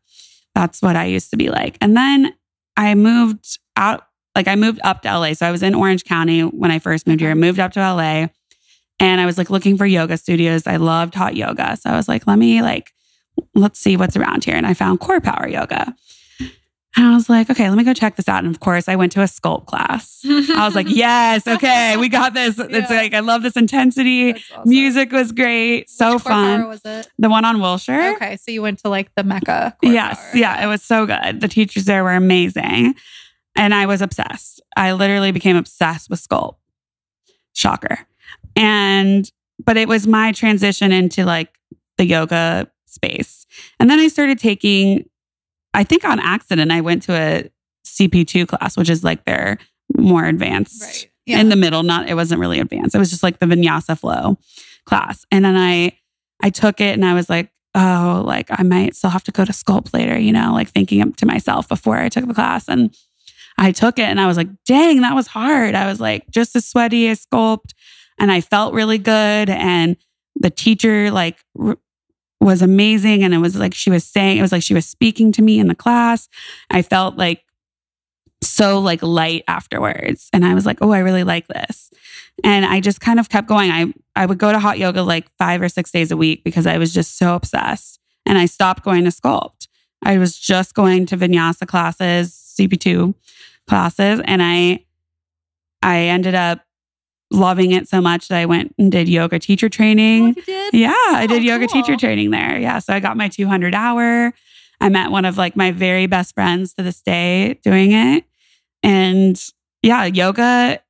[0.53, 1.77] That's what I used to be like.
[1.79, 2.33] And then
[2.75, 4.05] I moved out,
[4.35, 5.33] like I moved up to LA.
[5.33, 7.31] So I was in Orange County when I first moved here.
[7.31, 8.27] I moved up to LA
[8.99, 10.67] and I was like looking for yoga studios.
[10.67, 11.77] I loved hot yoga.
[11.77, 12.91] So I was like, let me like,
[13.55, 14.55] let's see what's around here.
[14.55, 15.95] And I found Core Power Yoga.
[16.97, 18.43] And I was like, okay, let me go check this out.
[18.43, 20.19] And of course, I went to a sculpt class.
[20.25, 22.59] I was like, yes, okay, we got this.
[22.59, 24.33] It's like, I love this intensity.
[24.33, 24.63] Awesome.
[24.65, 25.89] Music was great.
[25.89, 26.67] So Which fun.
[26.67, 27.07] was it?
[27.17, 28.15] The one on Wilshire.
[28.15, 29.77] Okay, so you went to like the Mecca.
[29.81, 30.17] Yes.
[30.19, 30.37] power.
[30.37, 30.63] Yeah.
[30.63, 31.39] It was so good.
[31.39, 32.95] The teachers there were amazing.
[33.55, 34.61] And I was obsessed.
[34.75, 36.55] I literally became obsessed with sculpt.
[37.53, 37.99] Shocker.
[38.55, 39.31] And,
[39.63, 41.57] but it was my transition into like
[41.97, 43.45] the yoga space.
[43.79, 45.05] And then I started taking,
[45.73, 47.49] I think on accident, I went to a
[47.85, 49.57] CP2 class, which is like their
[49.97, 51.11] more advanced right.
[51.25, 51.39] Yeah.
[51.39, 51.83] in the middle.
[51.83, 52.95] Not it wasn't really advanced.
[52.95, 54.37] It was just like the vinyasa flow
[54.85, 55.25] class.
[55.31, 55.91] And then i
[56.43, 59.45] i took it and i was like oh like i might still have to go
[59.45, 62.67] to sculpt later you know like thinking to myself before i took the class.
[62.67, 62.95] And
[63.59, 65.75] i took it and i was like dang that was hard.
[65.75, 67.73] I was like just as sweaty as sculpt.
[68.19, 69.49] And i felt really good.
[69.49, 69.97] And
[70.35, 71.77] the teacher like r-
[72.41, 75.31] was amazing and it was like she was saying it was like she was speaking
[75.33, 76.27] to me in the class.
[76.69, 77.43] I felt like
[78.43, 81.91] so like light afterwards and i was like oh i really like this.
[82.43, 83.69] And i just kind of kept going.
[83.71, 86.65] I i would go to hot yoga like 5 or 6 days a week because
[86.65, 89.67] i was just so obsessed and i stopped going to sculpt.
[90.03, 93.13] I was just going to vinyasa classes cp2
[93.67, 94.83] classes and i
[95.83, 96.65] i ended up
[97.31, 100.73] loving it so much that i went and did yoga teacher training Oh, did?
[100.73, 101.81] yeah, I did Oh, yoga cool.
[101.81, 102.57] teacher training there.
[102.59, 104.33] Yeah, so I got my 200 hour.
[104.81, 108.25] I met one of like my very best friends to this day doing it.
[108.83, 109.41] And
[109.81, 110.81] yeah, yoga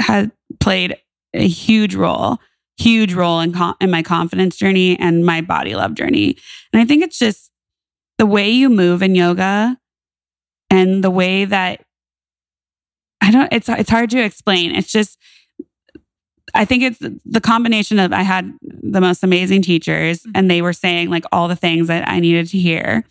[0.00, 0.28] has
[0.60, 0.96] played
[1.34, 2.38] a huge role,
[2.78, 6.36] huge role in in my confidence journey and my body love journey.
[6.72, 7.50] And I think it's just
[8.18, 9.78] the way you move in yoga
[10.70, 11.82] and the way that
[13.20, 14.74] I don't it's it's hard to explain.
[14.74, 15.18] It's just
[16.56, 20.32] I think it's the combination of I had the most amazing teachers mm-hmm.
[20.34, 23.04] and they were saying like all the things that I needed to hear.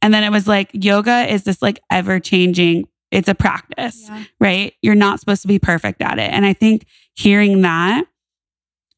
[0.00, 4.24] And then it was like yoga is this like ever changing, it's a practice, Yeah.
[4.40, 4.74] right?
[4.82, 6.30] You're not supposed to be perfect at it.
[6.30, 8.04] And I think hearing that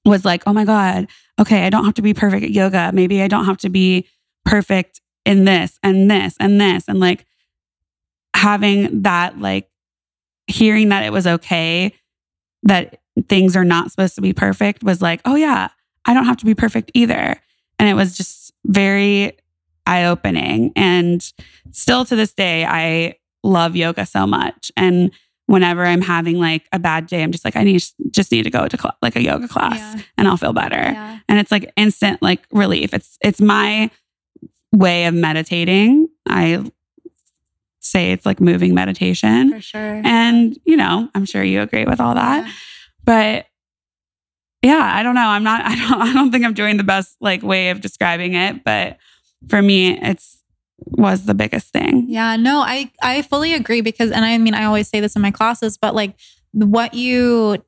[0.04, 1.08] was like, oh my God,
[1.40, 2.90] okay, I don't have to be perfect at yoga.
[2.92, 4.08] Maybe I don't have to be
[4.44, 6.88] perfect in this and this and this.
[6.88, 7.26] And like
[8.34, 9.68] having that, like
[10.46, 11.92] hearing that it was okay
[12.62, 15.68] that things are not supposed to be perfect was like, oh yeah,
[16.04, 17.36] I don't have to be perfect either.
[17.78, 19.36] And it was just very
[19.86, 20.72] eye opening.
[20.76, 21.22] And
[21.72, 24.70] still to this day, I love yoga so much.
[24.76, 25.10] And
[25.46, 28.50] whenever I'm having like a bad day, I'm just like, I need just need to
[28.50, 30.02] go to cl- like a yoga class Yeah.
[30.18, 30.76] and I'll feel better.
[30.76, 31.18] Yeah.
[31.28, 32.92] And it's like instant like relief.
[32.92, 33.90] It's it's my
[34.72, 36.08] way of meditating.
[36.28, 36.64] I
[37.80, 39.52] say it's like moving meditation.
[39.52, 40.02] For sure.
[40.04, 42.44] And, you know, I'm sure you agree with all that.
[42.44, 42.52] Yeah.
[43.06, 43.46] But
[44.62, 45.26] yeah, I don't know.
[45.26, 48.34] I'm not I don't I don't think I'm doing the best like way of describing
[48.34, 48.98] it, but
[49.48, 50.42] for me it's
[50.78, 52.04] was the biggest thing.
[52.08, 55.22] Yeah, no, I I fully agree because and I mean I always say this in
[55.22, 56.14] my classes, but like
[56.52, 57.58] what you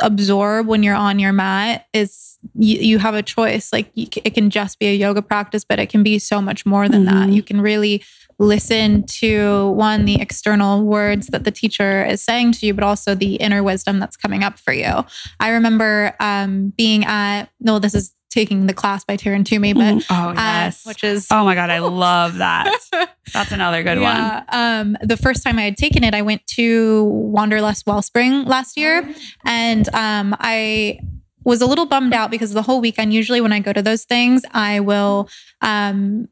[0.00, 4.34] absorb when you're on your mat is you, you have a choice like you, it
[4.34, 7.28] can just be a yoga practice but it can be so much more than that
[7.28, 7.34] Mhm.
[7.34, 8.02] you can really
[8.40, 13.14] listen to one the external words that the teacher is saying to you but also
[13.14, 15.04] the inner wisdom that's coming up for you
[15.38, 20.04] i remember um being at no this is taking the class by Taryn Toomey but
[20.08, 20.86] oh uh, yes.
[20.86, 22.72] which is oh my god, I love that.
[23.32, 24.44] That's another good one.
[24.48, 29.08] Um, the first time I had taken it, I went to Wanderlust Wellspring last year,
[29.44, 31.00] and um, I
[31.44, 34.04] was a little bummed out because the whole weekend, usually when I go to those
[34.04, 35.28] things, I will
[35.60, 36.28] um,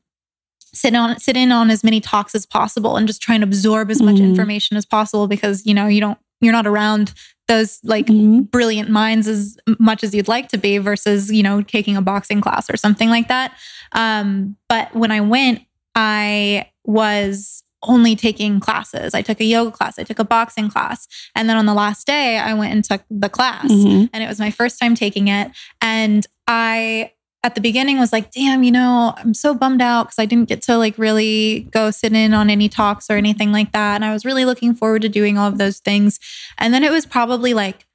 [0.80, 3.90] sit on sit in on as many talks as possible and just try and absorb
[3.90, 4.24] as much Mhm.
[4.30, 7.12] information as possible because you know you don't you're not around
[7.48, 8.50] those like Mhm.
[8.50, 12.40] brilliant minds as much as you'd like to be versus you know taking a boxing
[12.40, 13.52] class or something like that
[13.92, 15.62] um, but when i went
[15.94, 21.06] i was only taking classes i took a yoga class i took a boxing class
[21.34, 24.10] and then on the last day i went and took the class Mhm.
[24.12, 25.50] and it was my first time taking it
[25.80, 27.12] and i
[27.45, 30.49] at the beginning was like damn you know i'm so bummed out because i didn't
[30.49, 34.05] get to like really go sit in on any talks or anything like that and
[34.05, 36.18] i was really looking forward to doing all of those things.
[36.59, 37.86] And then it was probably like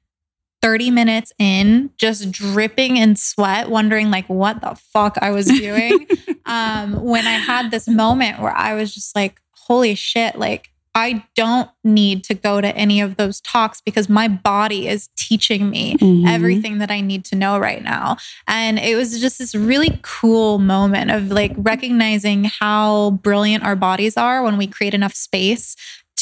[0.62, 6.06] 30 minutes in just dripping in sweat wondering like what the fuck i was doing
[6.46, 11.24] um when i had this moment where i was just like holy shit like i
[11.34, 15.96] don't need to go to any of those talks because my body is teaching me
[15.96, 16.28] Mhm.
[16.28, 18.16] everything that I need to know right now.
[18.46, 24.16] And it was just this really cool moment of like recognizing how brilliant our bodies
[24.16, 25.76] are when we create enough space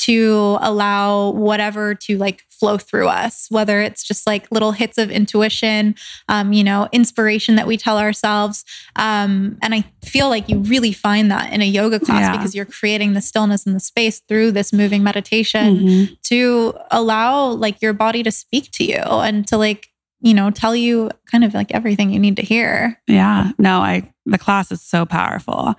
[0.07, 5.11] to allow whatever to like flow through us, whether it's just like little hits of
[5.11, 5.94] intuition,
[6.28, 8.64] um, you know, inspiration that we tell ourselves.
[8.96, 12.36] Um, and I feel like you really find that in a yoga class Yeah.
[12.36, 16.20] because you're creating the stillness and the space through this moving meditation Mhm.
[16.24, 19.88] to allow like your body to speak to you and to like
[20.20, 23.50] you know tell you kind of like everything you need to hear Yeah.
[23.59, 25.74] No, I the class is so powerful.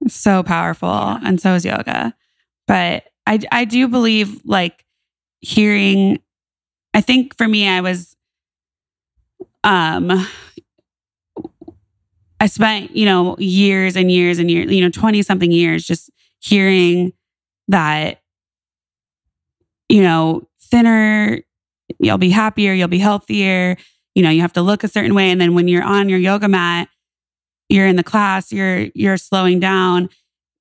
[0.00, 0.88] It's so powerful.
[0.88, 1.18] Yeah.
[1.24, 2.14] And so is yoga.
[2.68, 4.84] But I I do believe like
[5.40, 6.20] hearing
[6.94, 8.16] I think for me I was
[9.64, 10.26] um
[12.42, 16.10] I spent, you know, years and years and years, you know, 20 something years just
[16.40, 17.12] hearing
[17.68, 18.20] that
[19.88, 21.40] you know, thinner,
[21.98, 23.76] you'll be happier, you'll be healthier,
[24.14, 25.30] you know, you have to look a certain way.
[25.30, 26.88] And then when you're on your yoga mat,
[27.68, 30.08] you're in the class, you're you're slowing down,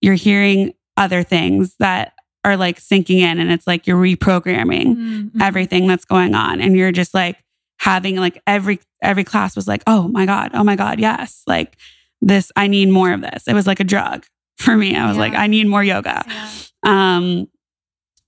[0.01, 2.14] you're hearing other things that
[2.46, 5.42] are like sinking in and it's like you're reprogramming Mm-hmm.
[5.42, 7.38] everything that's going on and you're just like
[7.80, 11.78] having like every every class was like oh my god oh my god yes like
[12.22, 13.48] this i need more of this.
[13.48, 14.26] It was like a drug
[14.58, 14.96] for me.
[14.96, 16.24] I was like i need more yoga.
[16.28, 16.50] Yeah.
[16.84, 17.48] um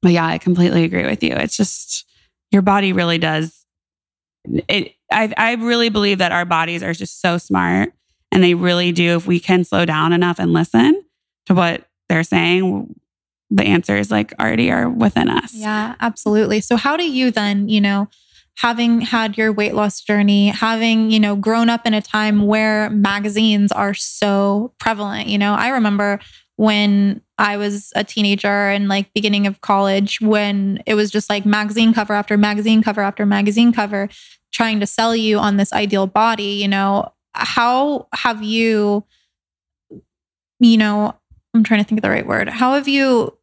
[0.02, 1.36] but yeah i completely agree with you.
[1.36, 2.06] It's just
[2.52, 3.66] your body really does
[4.68, 7.94] it i i really believe that our bodies are just so smart
[8.32, 11.04] and they really do if we can slow down enough and listen
[11.46, 12.96] to what they're saying
[13.52, 15.54] the answers like already are within us.
[15.54, 16.62] Yeah absolutely.
[16.62, 18.08] So how do you then you know
[18.58, 22.90] having had your weight loss journey having you know grown up in a time where
[22.90, 26.20] magazines are so prevalent you know i remember
[26.58, 31.44] when I was a teenager and like beginning of college when it was just like
[31.44, 34.10] magazine cover after magazine cover after magazine cover
[34.52, 39.04] trying to sell you on this ideal body, you know, how have you
[40.60, 41.16] you know,
[41.56, 42.48] I'm trying to think of the right word.
[42.48, 43.36] How have you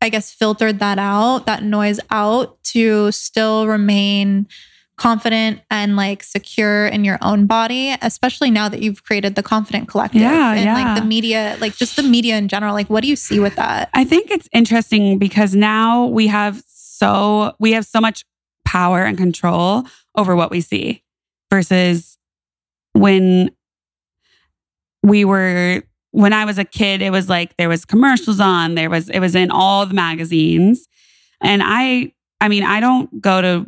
[0.00, 4.46] I guess filtered that out, that noise out to still remain
[4.96, 9.88] confident and like secure in your own body, especially now that you've created the confident
[9.88, 10.74] collective Yeah, and yeah.
[10.74, 12.72] like the media, like just the media in general.
[12.74, 13.90] Like, what do you see with that?
[13.94, 18.24] I think it's interesting because now we have so we have so much
[18.64, 19.84] power and control
[20.16, 21.02] over what we see
[21.50, 22.18] versus
[22.94, 23.50] when
[25.02, 25.82] we were
[26.16, 29.20] when I was a kid it was like there was commercials on there was it
[29.20, 30.88] was in all the magazines
[31.42, 33.66] and I I mean I don't go to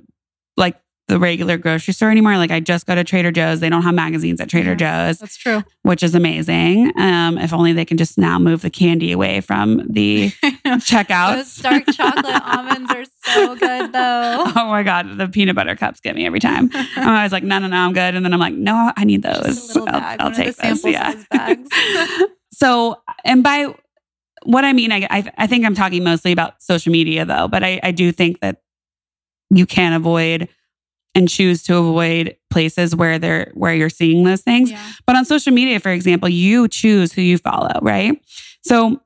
[0.57, 0.77] like
[1.09, 2.37] the regular grocery store anymore.
[2.37, 3.61] Like I just go to Trader Joe's.
[3.61, 5.63] They don't have magazines at Trader Joe's, That's true.
[5.83, 6.93] which is amazing.
[6.99, 10.29] Um, if only they can just now move the candy away from the
[10.67, 11.37] checkout.
[11.37, 14.45] Those dark chocolate almonds are so good though.
[14.55, 16.69] Oh my God, the peanut butter cups get me every time.
[16.75, 18.15] I'm always like, no, no, no, I'm good.
[18.15, 19.47] And then I'm like, no, I need those.
[19.47, 20.83] Just a little I'll, I'll one of the take those.
[20.83, 22.35] sample Yeah.
[22.59, 23.73] So, and by
[24.43, 27.63] what I mean, I, I, I think I'm talking mostly about social media though, but
[27.63, 28.63] I, I do think that
[29.51, 30.49] you can avoid
[31.15, 34.73] and choose to avoid places where they're where you're seeing those things.
[34.73, 34.93] Yeah.
[35.07, 38.21] But on social media, for example, you choose who you follow, right?
[38.63, 39.01] So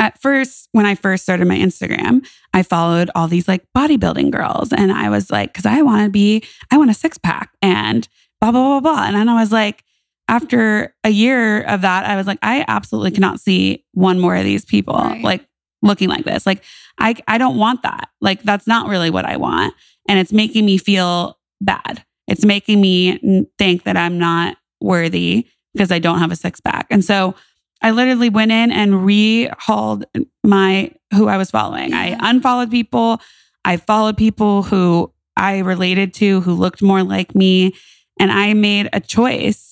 [0.00, 4.72] at first, when I first started my Instagram, I followed all these like bodybuilding girls.
[4.72, 6.42] And I was like, because I want to be,
[6.72, 8.08] I want a six pack and
[8.40, 9.06] blah, blah, blah, blah.
[9.06, 9.84] And then I was like,
[10.28, 14.44] after a year of that, I was like, I absolutely cannot see one more of
[14.44, 15.22] these people Right.
[15.22, 15.46] like
[15.82, 16.44] looking like this.
[16.46, 16.62] Like,
[16.98, 18.08] I, I don't want that.
[18.20, 19.74] Like, that's not really what I want.
[20.08, 22.04] And it's making me feel bad.
[22.26, 26.86] It's making me think that I'm not worthy because I don't have a six pack.
[26.90, 27.34] And so
[27.80, 30.04] I literally went in and rehauled
[30.44, 31.94] my who I was following.
[31.94, 33.20] I unfollowed people.
[33.64, 37.74] I followed people who I related to who looked more like me.
[38.18, 39.67] And I made a choice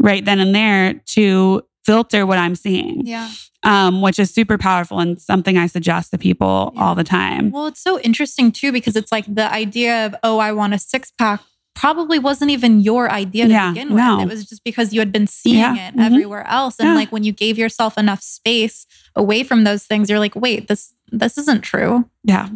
[0.00, 3.30] right then and there to filter what I'm seeing, Yeah.
[3.62, 6.82] um, which is super powerful and something I suggest to people Yeah.
[6.82, 7.50] all the time.
[7.50, 10.78] Well, it's so interesting too because it's like the idea of oh, I want a
[10.78, 11.40] six pack
[11.74, 13.96] probably wasn't even your idea to Yeah, begin with.
[13.96, 14.20] no.
[14.20, 16.04] It was just because you had been seeing Yeah, it mhm.
[16.04, 16.94] everywhere else, and Yeah.
[16.94, 18.86] like when you gave yourself enough space
[19.16, 22.08] away from those things, you're like, wait, this this isn't true.
[22.24, 22.48] Yeah.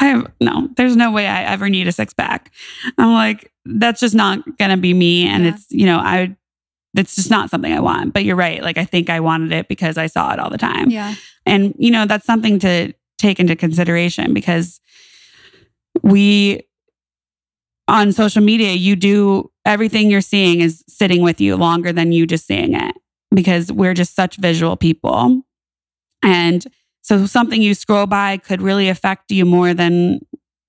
[0.00, 2.50] I have no, there's no way I ever need a six pack.
[2.98, 5.26] I'm like, that's just not gonna be me.
[5.26, 6.36] And it's, you know, I
[6.94, 8.12] it's just not something I want.
[8.12, 8.62] But you're right.
[8.62, 10.90] Like I think I wanted it because I saw it all the time.
[10.90, 11.14] Yeah.
[11.46, 14.80] And, you know, that's something to take into consideration because
[16.02, 16.62] we
[17.86, 22.26] on social media, you do everything you're seeing is sitting with you longer than you
[22.26, 22.94] just seeing it
[23.34, 25.42] because we're just such visual people.
[26.22, 26.64] And
[27.02, 30.20] so something you scroll by could really affect you more than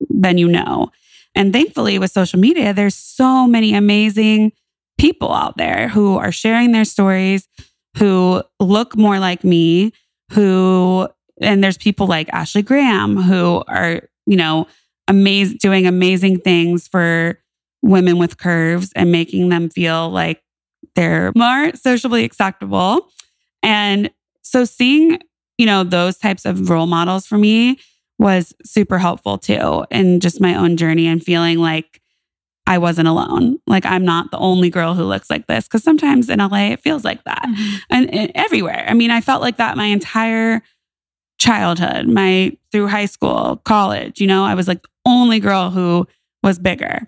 [0.09, 0.91] than you know.
[1.33, 4.51] And thankfully with social media, there's so many amazing
[4.97, 7.47] people out there who are sharing their stories,
[7.97, 9.91] who look more like me,
[10.31, 11.07] who
[11.41, 14.67] and there's people like Ashley Graham who are, you know,
[15.07, 17.39] amazing doing amazing things for
[17.81, 20.41] women with curves and making them feel like
[20.95, 23.09] they're more socially acceptable.
[23.61, 24.09] And
[24.41, 25.19] so seeing,
[25.57, 27.79] you know, those types of role models for me
[28.17, 32.01] was super helpful too in just my own journey and feeling like
[32.67, 33.59] I wasn't alone.
[33.67, 35.67] Like I'm not the only girl who looks like this.
[35.67, 37.79] Cause sometimes in LA, it feels like that Mhm.
[37.89, 38.85] and, and everywhere.
[38.87, 40.61] I mean, I felt like that my entire
[41.37, 46.07] childhood, my through high school, college, you know, I was like the only girl who
[46.43, 47.07] was bigger.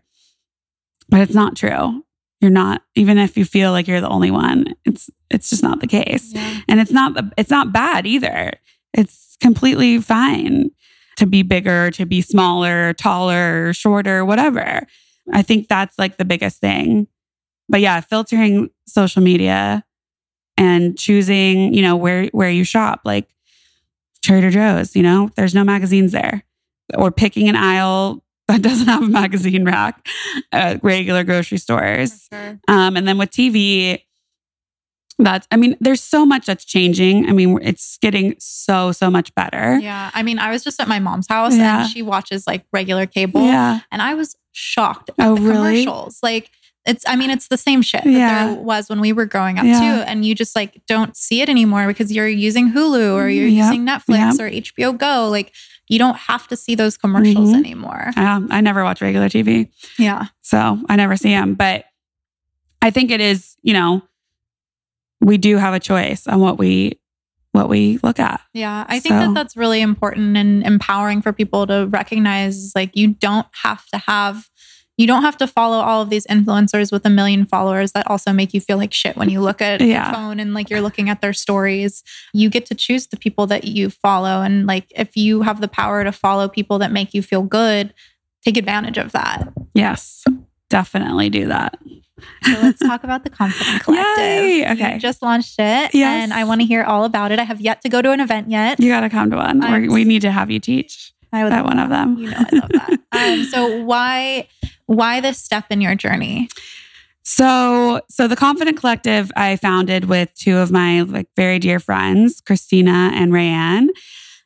[1.10, 2.04] But it's not true.
[2.42, 4.76] You're not even if you feel like you're the only one.
[4.86, 6.34] It's it's just not the case.
[6.34, 6.60] Yeah.
[6.68, 8.52] And it's not it's not bad either.
[8.94, 10.70] It's completely fine
[11.16, 14.86] to be bigger, to be smaller, taller, shorter, whatever.
[15.32, 17.08] I think that's like the biggest thing.
[17.70, 19.84] But yeah, filtering social media
[20.58, 23.30] and choosing, you know, where where you shop, like
[24.24, 26.44] Trader Joe's, you know, there's no magazines there.
[26.96, 30.08] Or picking an aisle that doesn't have a magazine rack
[30.54, 32.28] at regular grocery stores.
[32.32, 32.58] Sure.
[32.70, 34.02] Um, and then with TV,
[35.20, 37.28] that's, I mean, there's so much that's changing.
[37.28, 39.78] I mean, it's getting so, so much better.
[39.80, 40.12] Yeah.
[40.14, 41.82] I mean, I was just at my mom's house Yeah.
[41.82, 43.44] and she watches like regular cable.
[43.44, 43.80] Yeah.
[43.92, 45.84] And I was shocked at Oh, the really?
[45.86, 46.20] commercials.
[46.24, 46.50] Like
[46.86, 49.66] it's I mean, it's the same shit that there was when we were growing up
[49.66, 49.80] Yeah.
[49.80, 50.04] too.
[50.10, 53.66] And you just like don't see it anymore because you're using Hulu or you're Yep.
[53.66, 54.40] using Netflix Yep.
[54.40, 55.28] or HBO Go.
[55.30, 55.54] Like
[55.90, 57.58] you don't have to see those commercials Mhm.
[57.58, 58.12] anymore.
[58.18, 59.70] Um, I never watch regular TV.
[59.98, 60.26] Yeah.
[60.42, 61.54] So I never see them.
[61.56, 61.86] But
[62.82, 64.02] I think it is, you know,
[65.22, 67.00] we do have a choice on what we
[67.58, 68.40] what we look at.
[68.54, 72.96] Yeah, I think So- that that's really important and empowering for people to recognize like
[72.96, 74.48] you don't have to have
[75.00, 78.34] you don't have to follow all of these influencers with a million followers that also
[78.34, 80.06] make you feel like shit when you look at Yeah.
[80.08, 82.02] your phone and like you're looking at their stories.
[82.34, 85.68] You get to choose the people that you follow and like if you have the
[85.68, 87.94] power to follow people that make you feel good,
[88.44, 89.48] take advantage of that.
[89.76, 90.24] Yes.
[90.72, 91.78] Definitely do that.
[92.44, 94.18] So let's talk about the Confident Collective.
[94.24, 94.98] Yay, You okay.
[94.98, 96.24] just launched it Yes.
[96.24, 97.40] and I want to hear all about it.
[97.40, 98.80] I have yet to go to an event yet.
[98.80, 99.64] You got to come to one.
[99.64, 101.14] I'm We're, need to have you teach.
[101.34, 102.18] I would That one of them.
[102.18, 103.00] You know, I love that.
[103.12, 104.48] um, so why
[104.86, 106.50] why this step in your journey?
[107.24, 112.40] So, so the Confident Collective I founded with two of my like very dear friends,
[112.42, 113.90] Christina and Rayanne.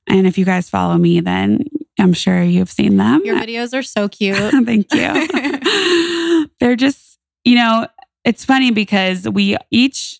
[0.08, 1.64] And if you guys follow me, then
[2.00, 3.22] I'm sure you've seen them.
[3.24, 4.36] Your videos are so cute.
[4.66, 6.48] Thank you.
[6.60, 7.11] They're just,
[7.44, 7.88] you know,
[8.24, 10.20] it's funny because we each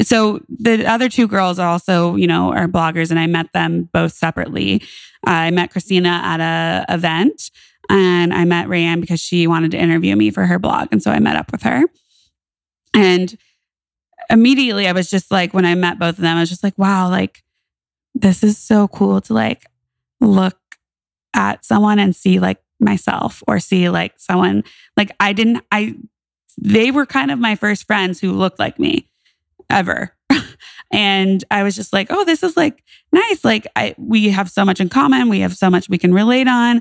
[0.00, 3.88] so the other two girls are also, you know, are bloggers and I met them
[3.92, 4.82] both separately.
[5.24, 7.50] I met Christina at a event
[7.90, 10.88] and I met Rayanne because she wanted to interview me for her blog.
[10.90, 11.84] And so I met up with her.
[12.94, 13.36] And
[14.30, 16.78] immediately I was just like, when I met both of them, I was just like,
[16.78, 17.42] wow, like
[18.14, 19.66] this is so cool to like
[20.20, 20.58] look
[21.34, 24.64] at someone and see like myself or see like someone
[24.96, 25.96] like I didn't I
[26.60, 29.08] they were kind of my first friends who looked like me
[29.70, 30.14] ever.
[30.92, 33.44] and I was just like, "Oh, this is like nice.
[33.44, 35.28] Like I we have so much in common.
[35.28, 36.80] We have so much we can relate on."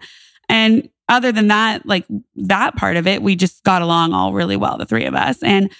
[0.49, 4.57] And other than that, like that part of it, we just got along all really
[4.57, 5.41] well, the three of us.
[5.41, 5.71] And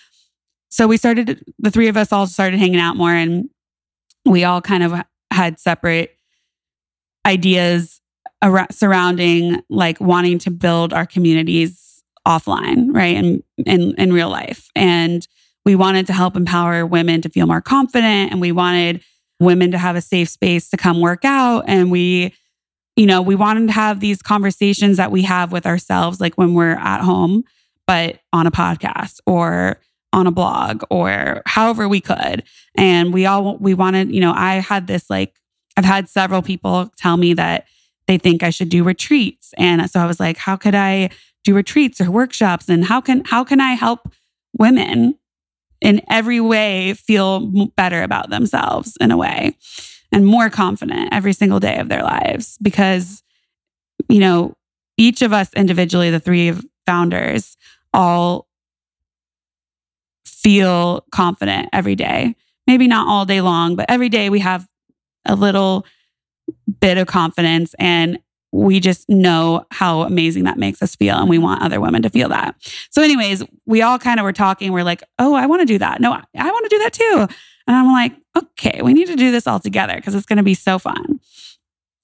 [0.69, 3.49] so we started the three of us all started hanging out more and
[4.25, 4.93] we all kind of
[5.31, 6.17] had separate
[7.25, 8.01] ideas
[8.41, 13.15] around, surrounding like wanting to build our communities offline, right?
[13.15, 14.69] And in in real life.
[14.75, 15.27] And
[15.65, 19.03] we wanted to help empower women to feel more confident and we wanted
[19.39, 22.33] women to have a safe space to come work out and we
[22.95, 26.55] you know, we wanted to have these conversations that we have with ourselves like when
[26.55, 27.43] we're at home,
[27.85, 29.79] but on a podcast or
[30.13, 32.43] on a blog or however we could.
[32.75, 35.35] And we all we wanted, you know, I had this like
[35.77, 37.67] I've had several people tell me that
[38.07, 39.53] they think I should do retreats.
[39.57, 41.09] And so I was like, how could I
[41.43, 42.69] do retreats or workshops?
[42.69, 44.11] And how can how can I help
[44.57, 45.15] women
[45.81, 49.55] in every way feel better about themselves in a way
[50.11, 52.57] and more confident every single day of their lives?
[52.61, 53.23] Because
[54.09, 54.55] you know
[54.97, 56.53] each of us individually the three
[56.85, 57.57] founders
[57.93, 58.47] all
[60.25, 62.35] feel confident every day.
[62.67, 64.67] Maybe not all day long but every day we have
[65.25, 65.85] a little
[66.79, 68.19] bit of confidence and
[68.51, 72.09] we just know how amazing that makes us feel and we want other women to
[72.09, 72.55] feel that.
[72.91, 75.77] So anyways, we all kind of were talking we're like, "Oh, I want to do
[75.77, 77.27] that." No, I, I want to do that too.
[77.67, 80.43] And I'm like, "Okay, we need to do this all together because it's going to
[80.43, 81.19] be so fun."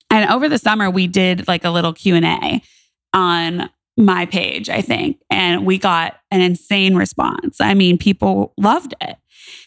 [0.09, 2.61] And over the summer we did like a little Q&A
[3.13, 7.61] on my page, I think, and we got an insane response.
[7.61, 9.15] I mean, people loved it.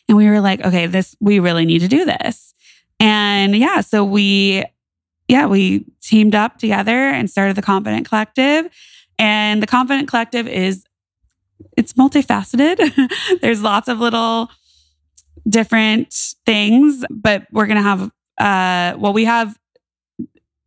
[0.09, 2.55] And we were like, "Okay, this we really need to do this."
[3.01, 4.65] And yeah, so we
[5.29, 8.67] yeah, we teamed up together and started the Confident Collective.
[9.19, 10.85] And the Confident Collective is
[11.77, 13.11] it's multifaceted.
[13.41, 14.51] There's lots of little
[15.49, 16.13] different
[16.45, 19.57] things, but we're going to have uh well we have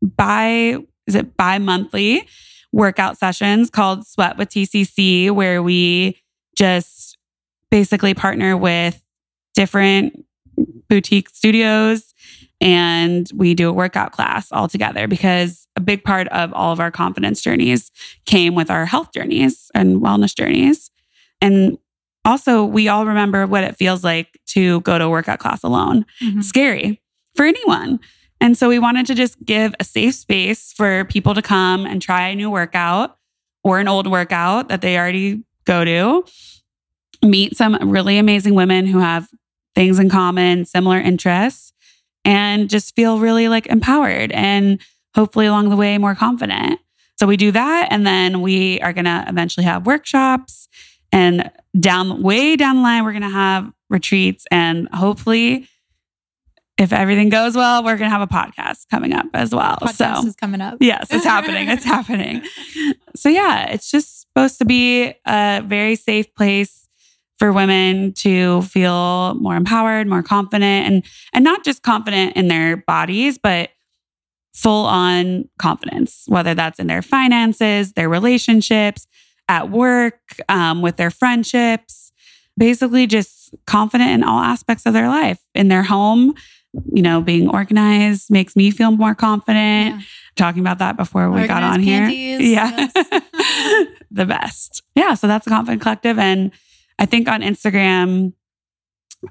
[0.01, 0.75] bi
[1.05, 2.27] is it bi-monthly
[2.71, 6.17] workout sessions called Sweat with TCC where we
[6.55, 7.17] just
[7.69, 9.03] basically partner with
[9.53, 10.25] different
[10.87, 12.08] boutique studios
[12.61, 16.79] and we do a workout class all together because a big part of all of
[16.79, 17.91] our confidence journeys
[18.25, 20.91] came with our health journeys and wellness journeys.
[21.41, 21.77] And
[22.25, 26.05] also, we all remember what it feels like to go to a workout class alone.
[26.21, 26.41] Mm-hmm.
[26.41, 27.01] Scary
[27.33, 27.99] for anyone.
[28.41, 32.01] And so we wanted to just give a safe space for people to come and
[32.01, 33.17] try a new workout
[33.63, 36.25] or an old workout that they already go to,
[37.23, 39.29] meet some really amazing women who have
[39.75, 41.68] things in common, similar interests,
[42.29, 44.79] and just feel really like empowered and
[45.15, 46.79] hopefully along the way more confident.
[47.17, 47.87] So we do that.
[47.89, 50.69] And then we are going to eventually have workshops
[51.11, 51.49] and
[51.79, 55.67] down way down the line, we're going to have retreats and hopefully
[56.77, 59.77] if everything goes well, we're going to have a podcast coming up as well.
[59.81, 60.77] Podcast so is coming up.
[60.79, 61.67] Yes, it's happening.
[61.67, 62.43] It's happening.
[63.15, 66.87] So yeah, it's just supposed to be a very safe place
[67.39, 72.77] for women to feel more empowered, more confident and and not just confident in their
[72.77, 73.69] bodies, but
[74.53, 79.07] full on confidence, whether that's in their finances, their relationships,
[79.47, 80.19] at work,
[80.49, 82.11] um, with their friendships,
[82.57, 86.33] basically just confident in all aspects of their life, in their home.
[86.93, 89.95] You know, being organized makes me feel more confident.
[89.95, 90.01] Yeah.
[90.35, 92.39] Talking about that before we organized got on panties, here.
[92.41, 92.89] Yeah.
[92.95, 93.87] Yes.
[94.11, 94.83] the best.
[94.93, 95.15] Yeah.
[95.15, 96.19] So that's a confident collective.
[96.19, 96.51] And
[96.99, 98.33] I think on Instagram,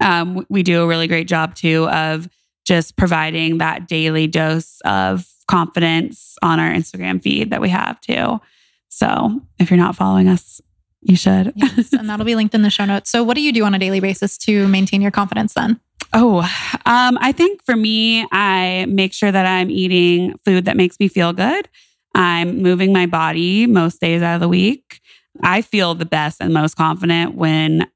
[0.00, 2.28] um, we do a really great job too of
[2.66, 8.40] just providing that daily dose of confidence on our Instagram feed that we have too.
[8.88, 10.60] So if you're not following us,
[11.02, 11.52] you should.
[11.54, 13.10] yes, and that'll be linked in the show notes.
[13.10, 15.80] So, what do you do on a daily basis to maintain your confidence then?
[16.12, 16.40] Oh,
[16.86, 21.06] um, I think for me, I make sure that I'm eating food that makes me
[21.06, 21.68] feel good.
[22.14, 25.00] I'm moving my body most days out of the week.
[25.42, 27.86] I feel the best and most confident when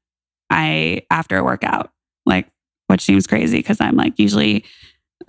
[0.49, 1.91] I, after a workout,
[2.25, 2.47] like,
[2.87, 4.65] which seems crazy because I'm like usually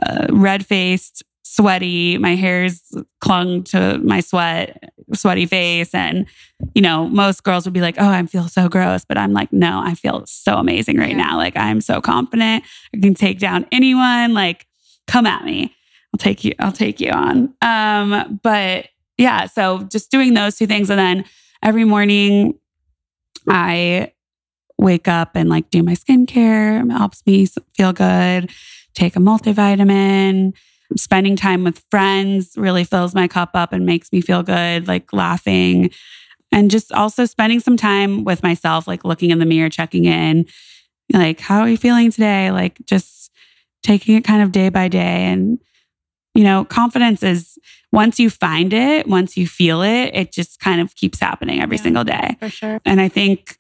[0.04, 2.18] uh, red faced, sweaty.
[2.18, 2.82] My hair's
[3.20, 5.94] clung to my sweat, sweaty face.
[5.94, 6.26] And,
[6.74, 9.04] you know, most girls would be like, oh, I feel so gross.
[9.04, 11.16] But I'm like, no, I feel so amazing right Yeah.
[11.28, 11.36] now.
[11.36, 12.64] Like, I'm so confident.
[12.94, 14.34] I can take down anyone.
[14.34, 14.66] Like,
[15.06, 15.74] come at me.
[16.12, 17.54] I'll take you, I'll take you on.
[17.60, 18.86] Um, but
[19.18, 20.90] yeah, so just doing those two things.
[20.90, 21.24] And then
[21.64, 22.58] every morning
[23.48, 24.12] I
[24.78, 26.84] wake up and like do my skincare.
[26.84, 27.46] It helps me
[27.76, 28.50] feel good.
[28.94, 30.54] Take a multivitamin.
[30.96, 35.12] Spending time with friends really fills my cup up and makes me feel good, like
[35.12, 35.90] laughing.
[36.52, 40.46] And just also spending some time with myself, like looking in the mirror, checking in,
[41.12, 42.50] like, how are you feeling today?
[42.52, 43.32] Like, just
[43.82, 45.24] taking it kind of day by day.
[45.24, 45.58] And,
[46.34, 47.58] you know, confidence is
[47.92, 51.76] once you find it, once you feel it, it just kind of keeps happening every
[51.76, 51.82] Yeah.
[51.82, 52.36] single day.
[52.40, 52.80] For sure.
[52.84, 53.56] And I think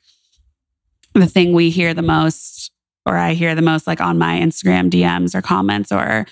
[1.14, 2.72] the thing we hear the most,
[3.06, 6.26] or I hear the most, like on my Instagram DMs or comments, or,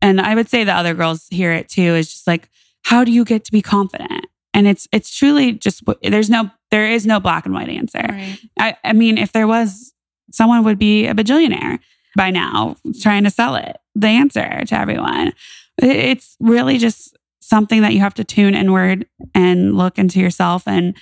[0.00, 2.48] and I would say the other girls hear it too, is just like,
[2.82, 4.26] how do you get to be confident?
[4.52, 8.06] And it's it's truly just there's no there is no black and white answer.
[8.08, 8.38] Right.
[8.58, 9.92] I, I mean, if there was,
[10.30, 11.80] someone would be a bajillionaire
[12.16, 15.32] by now trying to sell it, the answer to everyone.
[15.78, 20.96] It's really just something that you have to tune inward and look into yourself and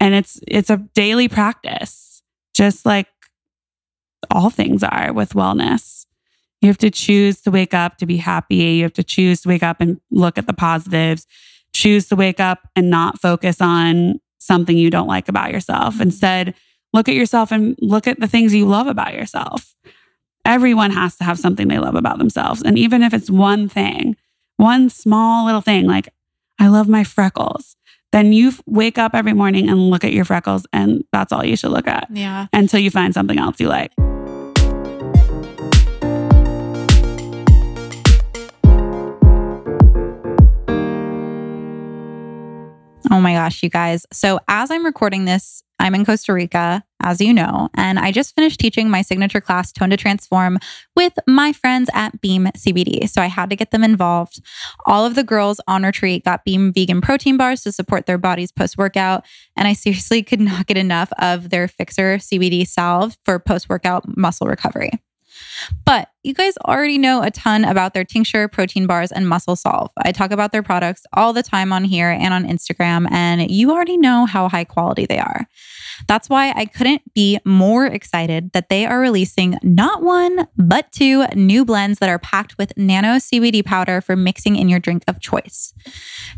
[0.00, 2.22] and it's it's a daily practice,
[2.54, 3.06] just like
[4.30, 6.06] all things are with wellness.
[6.60, 8.56] You have to choose to wake up to be happy.
[8.56, 11.26] You have to choose to wake up and look at the positives.
[11.72, 16.00] Choose to wake up and not focus on something you don't like about yourself.
[16.00, 16.54] Instead,
[16.92, 19.74] look at yourself and look at the things you love about yourself.
[20.44, 22.62] Everyone has to have something they love about themselves.
[22.62, 24.16] And even if it's one thing,
[24.56, 26.08] one small little thing, like
[26.58, 27.76] I love my freckles,
[28.12, 31.44] then you f- wake up every morning and look at your freckles, and that's all
[31.44, 32.46] you should look at Yeah.
[32.52, 33.92] until you find something else you like.
[43.22, 44.06] My gosh, you guys.
[44.12, 48.34] So, as I'm recording this, I'm in Costa Rica, as you know, and I just
[48.34, 50.58] finished teaching my signature class, Tone to Transform,
[50.94, 53.08] with my friends at Beam CBD.
[53.08, 54.42] So, I had to get them involved.
[54.86, 58.52] All of the girls on retreat got Beam vegan protein bars to support their bodies
[58.52, 59.24] post workout.
[59.56, 64.16] And I seriously could not get enough of their Fixer CBD salve for post workout
[64.16, 64.90] muscle recovery.
[65.84, 69.90] But you guys already know a ton about their tincture, protein bars, and muscle salve.
[69.98, 73.72] I talk about their products all the time on here and on Instagram, and you
[73.72, 75.46] already know how high quality they are.
[76.08, 81.26] That's why I couldn't be more excited that they are releasing not one, but two
[81.34, 85.20] new blends that are packed with nano CBD powder for mixing in your drink of
[85.20, 85.74] choice.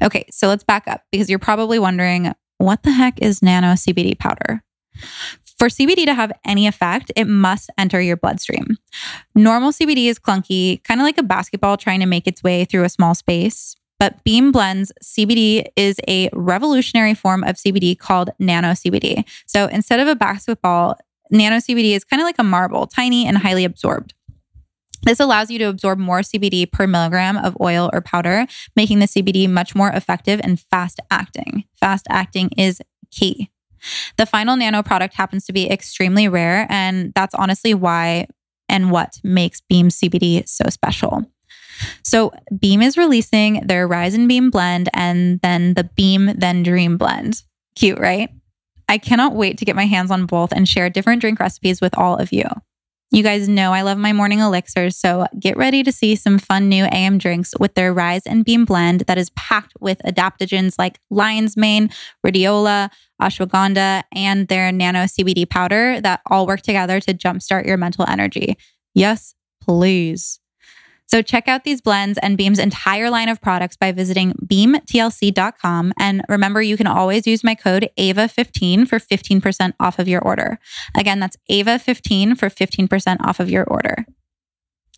[0.03, 4.19] Okay, so let's back up because you're probably wondering what the heck is nano CBD
[4.19, 4.63] powder?
[5.59, 8.77] For CBD to have any effect, it must enter your bloodstream.
[9.35, 12.85] Normal CBD is clunky, kind of like a basketball trying to make its way through
[12.85, 13.77] a small space.
[14.01, 19.25] But Beam Blends CBD is a revolutionary form of CBD called nano CBD.
[19.47, 20.99] So instead of a basketball,
[21.31, 24.15] nano CBD is kind of like a marble, tiny and highly absorbed.
[25.05, 29.07] This allows you to absorb more CBD per milligram of oil or powder, making the
[29.07, 31.65] CBD much more effective and fast acting.
[31.77, 32.81] Fast acting is
[33.11, 33.51] key.
[34.17, 38.29] The final nano product happens to be extremely rare, and that's honestly why
[38.69, 41.25] and what makes Beam CBD so special.
[42.03, 46.97] So, Beam is releasing their Rise and Beam blend and then the Beam Then Dream
[46.97, 47.43] blend.
[47.75, 48.31] Cute, right?
[48.89, 51.97] I cannot wait to get my hands on both and share different drink recipes with
[51.99, 52.45] all of you.
[53.15, 56.69] You guys know I love my morning elixirs, so get ready to see some fun
[56.69, 60.99] new AM drinks with their Rise and Beam blend that is packed with adaptogens like
[61.11, 61.91] lion's mane,
[62.27, 62.91] rhodiola,
[63.23, 68.59] ashwagandha, and their nano CBD powder that all work together to jumpstart your mental energy.
[68.95, 70.41] Yes, please.
[71.15, 75.93] So check out these blends and Beam's entire line of products by visiting beamtlc.com.
[75.97, 80.59] And remember, you can always use my code AVA15 for 15% off of your order.
[80.97, 84.05] Again, that's AVA15 for 15% off of your order.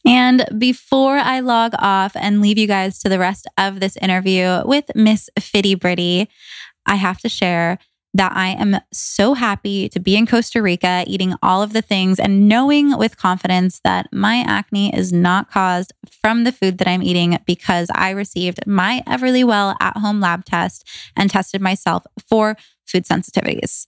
[0.07, 4.63] And before I log off and leave you guys to the rest of this interview
[4.65, 6.31] with Miss Fitty Britty,
[6.87, 7.79] I have to share
[8.17, 12.19] that I am so happy to be in Costa Rica eating all of the things
[12.19, 15.93] and knowing with confidence that my acne is not caused
[16.23, 20.89] from the food that I'm eating because I received my Everlywell at home lab test
[21.17, 22.57] and tested myself for
[22.87, 23.87] food sensitivities.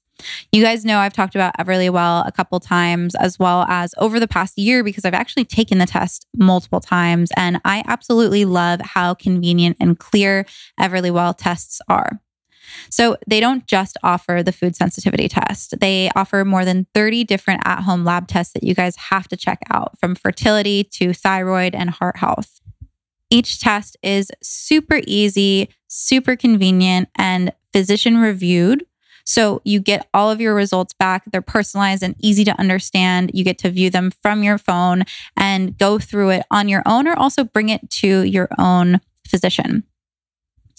[0.51, 4.27] You guys know I've talked about Everlywell a couple times, as well as over the
[4.27, 7.31] past year, because I've actually taken the test multiple times.
[7.37, 10.45] And I absolutely love how convenient and clear
[10.81, 12.21] Everlywell tests are.
[12.91, 15.75] So they don't just offer the food sensitivity test.
[15.81, 19.61] They offer more than 30 different at-home lab tests that you guys have to check
[19.71, 22.61] out from fertility to thyroid and heart health.
[23.31, 28.85] Each test is super easy, super convenient, and physician reviewed.
[29.25, 31.25] So you get all of your results back.
[31.31, 33.31] They're personalized and easy to understand.
[33.35, 35.03] You get to view them from your phone
[35.37, 39.85] and go through it on your own or also bring it to your own physician.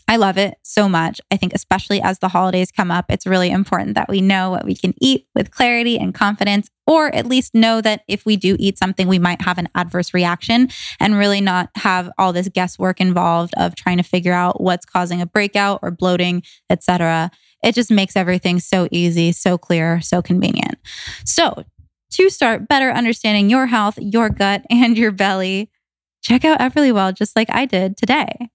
[0.10, 1.22] I love it so much.
[1.30, 4.66] I think, especially as the holidays come up, it's really important that we know what
[4.66, 8.56] we can eat with clarity and confidence, or at least know that if we do
[8.58, 13.00] eat something, we might have an adverse reaction and really not have all this guesswork
[13.00, 16.42] involved of trying to figure out what's causing a breakout or bloating,
[16.72, 17.30] etc.
[17.64, 20.80] It just makes everything so easy, so clear, so convenient.
[21.24, 21.66] So,
[22.14, 25.70] to start better understanding your health, your gut, and your belly,
[26.24, 28.50] check out Everlywell just like I did today.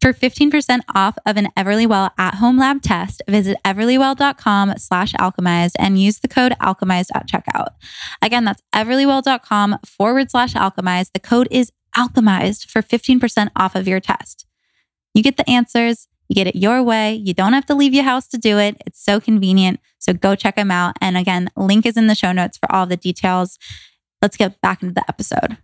[0.00, 6.20] For 15% off of an Everlywell at-home lab test, visit everlywell.com slash alchemized and use
[6.20, 7.74] the code alchemized at checkout.
[8.22, 11.12] Again, that's everlywell.com forward slash alchemized.
[11.12, 14.46] The code is alchemized for 15% off of your test.
[15.12, 17.12] You get the answers, you get it your way.
[17.12, 18.80] You don't have to leave your house to do it.
[18.86, 19.80] It's so convenient.
[19.98, 20.94] So go check them out.
[21.02, 23.58] And again, link is in the show notes for all the details.
[24.22, 25.58] Let's get back into the episode.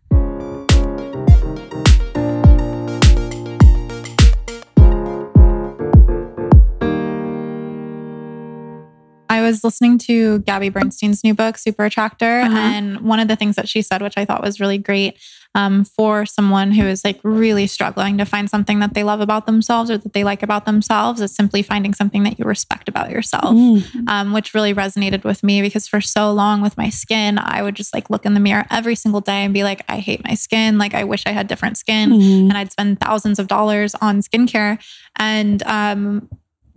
[9.46, 12.40] Was listening to Gabby Bernstein's new book, Super Attractor.
[12.40, 12.56] Uh-huh.
[12.56, 15.18] And one of the things that she said, which I thought was really great
[15.54, 19.46] um, for someone who is like really struggling to find something that they love about
[19.46, 23.10] themselves or that they like about themselves, is simply finding something that you respect about
[23.10, 24.08] yourself, mm.
[24.08, 27.74] um, which really resonated with me because for so long with my skin, I would
[27.74, 30.34] just like look in the mirror every single day and be like, I hate my
[30.34, 30.76] skin.
[30.76, 32.10] Like, I wish I had different skin.
[32.10, 32.48] Mm.
[32.48, 34.78] And I'd spend thousands of dollars on skincare.
[35.16, 36.28] And, um,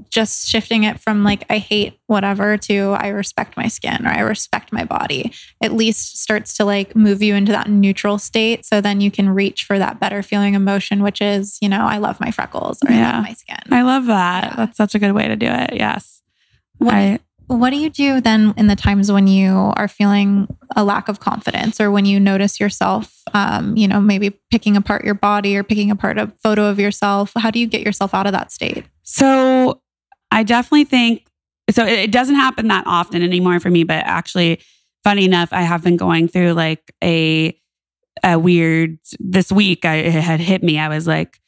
[0.10, 4.22] just shifting it from like I hate whatever to I respect my skin or I
[4.22, 8.82] respect my body at least starts to like move you into that neutral state so
[8.82, 12.20] then you can reach for that better feeling emotion which is you know I love
[12.20, 13.10] my freckles or yeah.
[13.10, 13.58] I love my skin.
[13.72, 14.44] I love that.
[14.44, 14.56] Yeah.
[14.56, 15.74] That's such a good way to do it.
[15.74, 16.22] Yes.
[16.78, 20.84] What, I, what do you do then in the times when you are feeling a
[20.84, 25.16] lack of confidence or when you notice yourself um, you know maybe picking apart your
[25.16, 28.34] body or picking apart a photo of yourself how do you get yourself out of
[28.34, 29.82] that state so
[30.32, 31.28] I definitely think
[31.72, 31.86] so.
[31.86, 34.62] It doesn't happen that often anymore for me, but actually,
[35.04, 37.56] funny enough, I have been going through like a
[38.24, 39.86] a weird this week.
[39.86, 40.80] I it had hit me.
[40.80, 41.40] I was like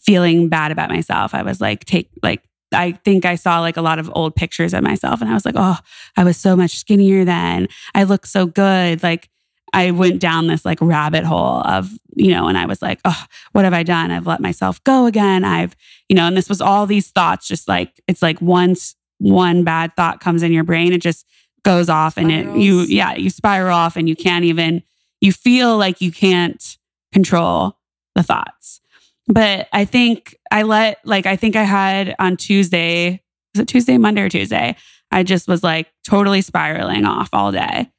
[0.00, 1.34] feeling bad about myself.
[1.34, 4.74] I was like take like I think I saw like a lot of old pictures
[4.74, 5.78] of myself, and I was like, oh,
[6.16, 7.68] I was so much skinnier then.
[7.94, 9.02] I look so good.
[9.02, 9.29] Like
[9.72, 13.24] I went down this like rabbit hole of, you know, and I was like, oh,
[13.52, 14.10] what have I done?
[14.10, 15.44] I've let myself go again.
[15.44, 15.76] I've,
[16.08, 19.94] you know, and this was all these thoughts, just like, it's like once one bad
[19.96, 21.26] thought comes in your brain, it just
[21.62, 22.56] goes off and Spirals.
[22.56, 24.82] it, you, yeah, you spiral off and you can't even,
[25.20, 26.78] you feel like you can't
[27.12, 27.78] control
[28.14, 28.80] the thoughts.
[29.28, 33.22] But I think I let, like, I think I had on Tuesday,
[33.54, 34.76] was it Tuesday, Monday or Tuesday?
[35.12, 37.90] I just was like totally spiraling off all day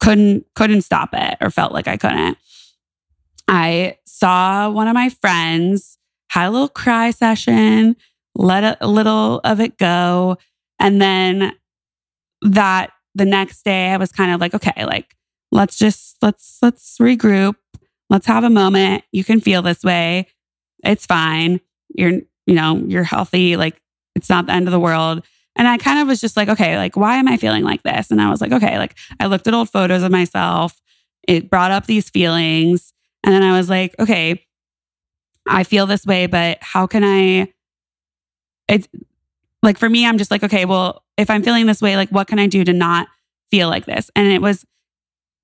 [0.00, 2.38] couldn't couldn't stop it or felt like I couldn't.
[3.48, 5.98] I saw one of my friends
[6.30, 7.96] had a little cry session,
[8.34, 10.38] let a, a little of it go,
[10.78, 11.52] and then
[12.42, 15.16] that the next day I was kind of like, okay, like
[15.52, 17.56] let's just let's let's regroup.
[18.08, 19.04] Let's have a moment.
[19.12, 20.26] You can feel this way.
[20.84, 21.60] It's fine.
[21.94, 23.56] You're you know, you're healthy.
[23.56, 23.80] Like
[24.14, 25.24] it's not the end of the world.
[25.56, 28.10] And I kind of was just like, okay, like, why am I feeling like this?
[28.10, 30.80] And I was like, okay, like, I looked at old photos of myself.
[31.26, 32.92] It brought up these feelings.
[33.24, 34.46] And then I was like, okay,
[35.46, 37.52] I feel this way, but how can I?
[38.68, 38.88] It's
[39.62, 42.28] like for me, I'm just like, okay, well, if I'm feeling this way, like, what
[42.28, 43.08] can I do to not
[43.50, 44.10] feel like this?
[44.14, 44.64] And it was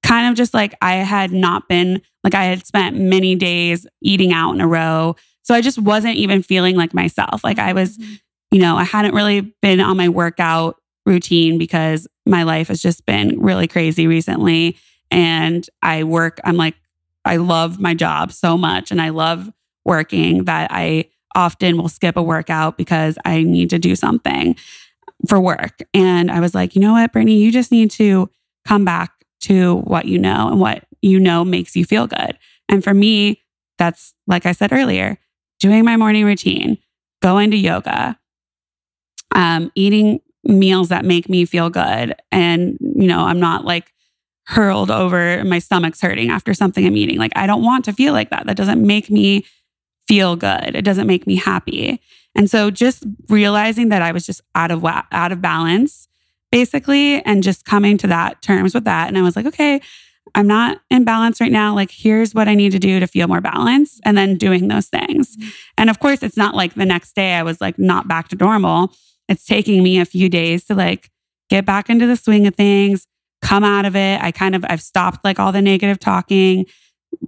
[0.03, 4.33] kind of just like I had not been, like, I had spent many days eating
[4.33, 5.17] out in a row.
[5.43, 7.43] So I just wasn't even feeling like myself.
[7.45, 8.15] Like I was mm-hmm
[8.57, 13.05] you know, I hadn't really been on my workout routine because my life has just
[13.05, 14.79] been really crazy recently.
[15.11, 16.75] And I work, I'm like,
[17.27, 19.53] I love my job so much and I love
[19.85, 24.57] working that I often will skip a workout because I need to do something
[25.29, 25.81] for work.
[25.93, 28.31] And I was like, you know what, Britney, you just need to
[28.67, 32.39] come back to what you know and what you know makes you feel good.
[32.71, 33.43] And for me,
[33.77, 35.19] that's like I said earlier,
[35.61, 36.79] doing my morning routine,
[37.21, 38.19] going to yoga,
[39.35, 42.15] um, eating meals that make me feel good.
[42.31, 43.93] And, you know, I'm not like
[44.47, 47.19] hurled over, my stomach's hurting after something I'm eating.
[47.19, 48.47] Like, I don't want to feel like that.
[48.47, 49.45] That doesn't make me
[50.07, 50.77] feel good.
[50.77, 52.01] It doesn't make me happy.
[52.37, 56.07] And so just realizing that I was just out of out of balance
[56.53, 59.81] basically and just coming to that terms with that and I was like, okay,
[60.35, 61.75] I'm not in balance right now.
[61.75, 64.01] Like, here's what I need to do to feel more balanced.
[64.05, 65.37] And then doing those things.
[65.37, 65.49] Mm-hmm.
[65.79, 68.37] And of course, it's not like the next day I was like not back to
[68.37, 68.93] normal.
[69.29, 71.11] It's taking me a few days to like
[71.51, 73.07] get back into the swing of things,
[73.43, 74.21] come out of it.
[74.23, 76.67] I kind of, I've stopped like all the negative talking,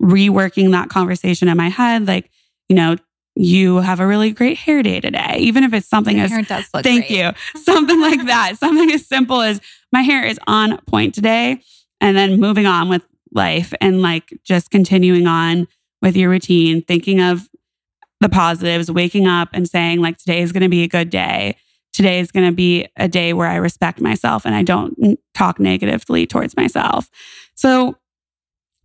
[0.00, 2.06] reworking that conversation in my head.
[2.06, 2.30] Like,
[2.68, 2.96] you know,
[3.34, 6.42] you have a really great hair day today, even if it's something Your as hair
[6.42, 7.18] does look Thank great.
[7.18, 7.60] you.
[7.60, 8.58] Something like that.
[8.58, 9.60] Something as simple as
[9.92, 11.62] my hair is on point today.
[12.00, 15.68] And then moving on with life and like just continuing on
[16.02, 17.48] with your routine, thinking of
[18.20, 21.56] the positives, waking up and saying, like, today is going to be a good day.
[21.92, 25.58] Today is going to be a day where I respect myself and I don't talk
[25.58, 27.10] negatively towards myself.
[27.54, 27.96] So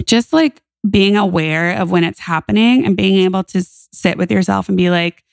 [0.05, 4.67] just like being aware of when it's happening and being able to sit with yourself
[4.67, 5.23] and be like,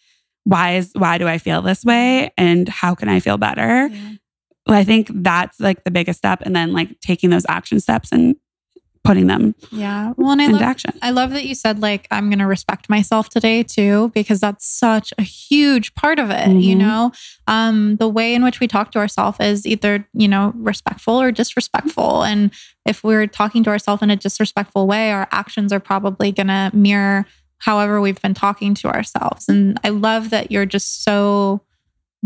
[0.44, 3.88] why is why do I feel this way and how can I feel better?
[3.88, 4.10] Yeah.
[4.66, 8.12] Well, I think that's like the biggest step and then like taking those action steps
[8.12, 8.36] and
[9.02, 10.12] putting them Yeah.
[10.16, 10.92] Well, and I into love, action.
[11.00, 14.66] I love that you said like I'm going to respect myself today too because that's
[14.66, 16.78] such a huge part of it, you Mhm.
[16.78, 17.12] know.
[17.46, 21.32] Um the way in which we talk to ourselves is either, you know, respectful or
[21.32, 22.50] disrespectful and
[22.84, 26.70] if we're talking to ourselves in a disrespectful way, our actions are probably going to
[26.74, 27.24] mirror
[27.58, 29.48] however we've been talking to ourselves.
[29.48, 31.62] And I love that you're just so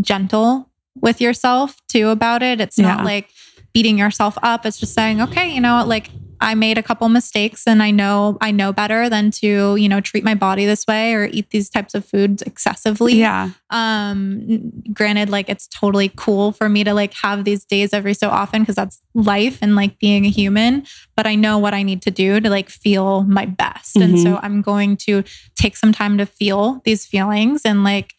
[0.01, 0.71] gentle
[1.01, 2.61] with yourself too about it.
[2.61, 2.97] It's Yeah.
[2.97, 3.31] not like
[3.73, 4.65] beating yourself up.
[4.67, 6.11] It's just saying, okay, you know like
[6.45, 10.01] I made a couple mistakes and I know I know better than to, you know,
[10.01, 13.15] treat my body this way or eat these types of foods excessively.
[13.15, 13.51] Yeah.
[13.71, 18.29] Um granted like it's totally cool for me to like have these days every so
[18.29, 20.85] often because that's life and like being a human,
[21.17, 23.97] but I know what I need to do to like feel my best.
[23.97, 25.25] And so I'm going to
[25.57, 28.15] take some time to feel these feelings and like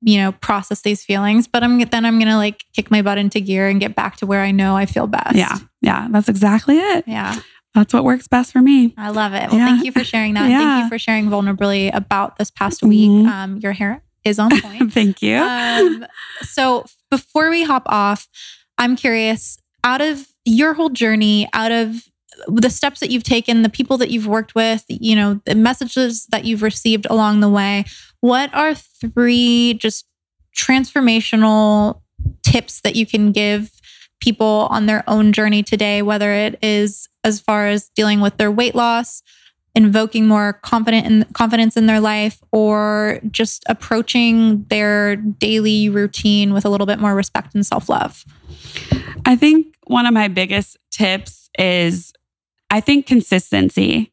[0.00, 3.40] you know process these feelings but i'm then i'm gonna like kick my butt into
[3.40, 5.58] gear and get back to where i know i feel best Yeah.
[5.80, 6.06] Yeah.
[6.10, 7.04] That's exactly it.
[7.06, 7.40] yeah
[7.74, 8.94] That's what works best for me.
[8.96, 9.66] i love it well Yeah.
[9.66, 13.26] thank you for sharing that thank you for sharing vulnerably about this past week Mhm.
[13.28, 15.36] um your hair is on point Thank you.
[15.38, 16.06] um
[16.42, 18.28] so before we hop off
[18.78, 22.04] i'm curious out of your whole journey out of
[22.46, 26.26] the steps that you've taken the people that you've worked with you know the messages
[26.26, 27.84] that you've received along the way
[28.20, 30.06] what are three just
[30.56, 32.00] transformational
[32.42, 33.70] tips that you can give
[34.20, 38.50] people on their own journey today whether it is as far as dealing with their
[38.50, 39.22] weight loss
[39.78, 46.64] invoking more confident in, confidence in their life or just approaching their daily routine with
[46.64, 48.24] a little bit more respect and self-love?
[49.24, 52.12] I think one of my biggest tips is
[52.70, 54.12] I think consistency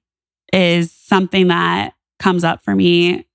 [0.54, 3.28] is something that comes up for me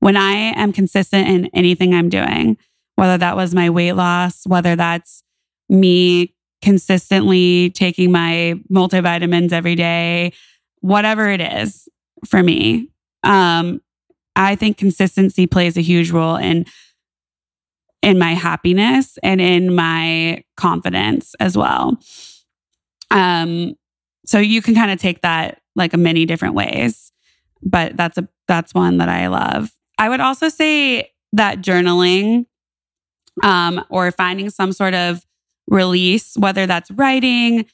[0.00, 2.56] when I am consistent in anything I'm doing,
[2.96, 5.22] whether that was my weight loss, whether that's
[5.68, 10.32] me consistently taking my multivitamins every day,
[10.80, 11.88] whatever it is
[12.26, 12.88] for me.
[13.22, 13.80] Um,
[14.36, 16.64] I think consistency plays a huge role in
[18.00, 21.98] in my happiness and in my confidence as well.
[23.10, 23.74] Um,
[24.28, 27.12] so you can kind of take that like many different ways,
[27.62, 29.72] but that's a that's one that I love.
[29.96, 32.44] I would also say that journaling
[33.42, 35.24] um, or finding some sort of
[35.66, 37.64] release, whether that's writing,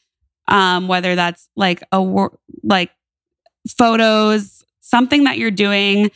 [0.47, 2.93] um, whether that's like a wor- like
[3.77, 6.13] photos, something that you're doing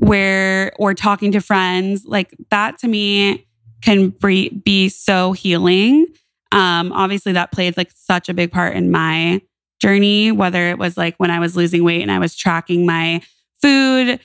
[0.00, 3.46] where or talking to friends, like that to me
[3.82, 6.06] can be, be so healing.
[6.50, 9.40] Um, obviously, that played like such a big part in my
[9.80, 13.22] journey, whether it was like when I was losing weight and I was tracking my
[13.60, 14.20] food,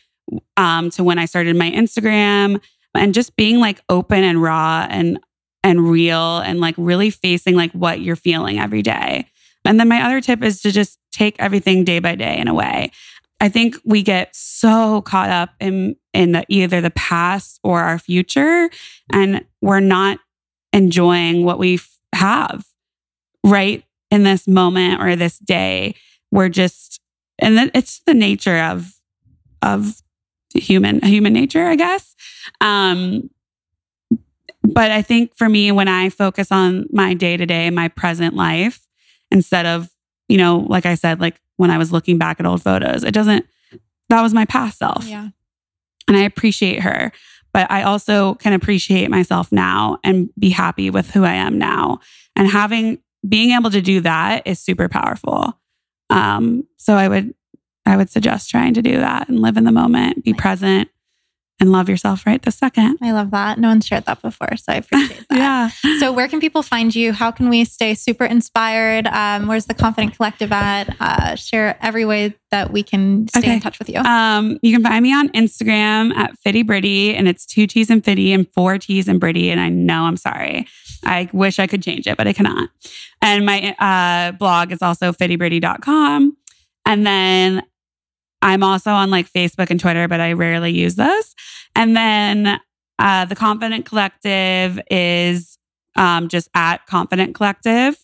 [0.57, 2.61] um, to when I started my Instagram
[2.93, 5.19] and just being like open and raw and
[5.63, 9.25] and real and like really facing like what you're feeling every day.
[9.65, 12.53] And then my other tip is to just take everything day by day in a
[12.53, 12.91] way.
[13.41, 17.99] I think we get so caught up in in the, either the past or our
[17.99, 18.69] future,
[19.11, 20.19] and we're not
[20.71, 21.79] enjoying what we
[22.13, 22.65] have
[23.43, 25.95] right in this moment or this day.
[26.31, 26.99] We're just,
[27.39, 28.93] and it's the nature of
[29.61, 30.01] of
[30.53, 32.15] human human nature, I guess.
[32.61, 33.29] Um,
[34.63, 38.35] but I think for me, when I focus on my day to day, my present
[38.35, 38.87] life,
[39.31, 39.89] instead of
[40.27, 43.13] you know, like I said, like when I was looking back at old photos, it
[43.13, 43.45] doesn't.
[44.09, 45.29] That was my past self yeah
[46.07, 47.11] and I appreciate her.
[47.53, 51.99] But I also can appreciate myself now and be happy with who I am now.
[52.35, 55.59] And having being able to do that is super powerful.
[56.09, 57.33] Um, so I would
[57.85, 60.89] I would suggest trying to do that and live in the moment, be present,
[61.59, 62.97] and love yourself right this second.
[63.01, 63.59] I love that.
[63.59, 65.37] No one's shared that before, so I appreciate that.
[65.37, 65.69] yeah.
[65.99, 67.13] So, where can people find you?
[67.13, 69.07] How can we stay super inspired?
[69.07, 70.95] Um, where's the Confident Collective at?
[70.99, 73.53] Uh, share every way that we can stay Okay.
[73.53, 73.99] in touch with you.
[73.99, 78.03] Um, you can find me on Instagram at Fitty Britty, and it's two T's and
[78.03, 79.49] Fitty and four T's and Britty.
[79.51, 80.67] And I know I'm sorry.
[81.05, 82.69] I wish I could change it, but I cannot.
[83.21, 86.37] And my uh, blog is also fittybritty.com.
[86.85, 87.63] And then
[88.41, 91.35] I'm also on like Facebook and Twitter, but I rarely use those.
[91.75, 92.59] And then
[92.99, 95.57] uh, the Confident Collective is
[95.95, 97.97] um, just at Confident Collective.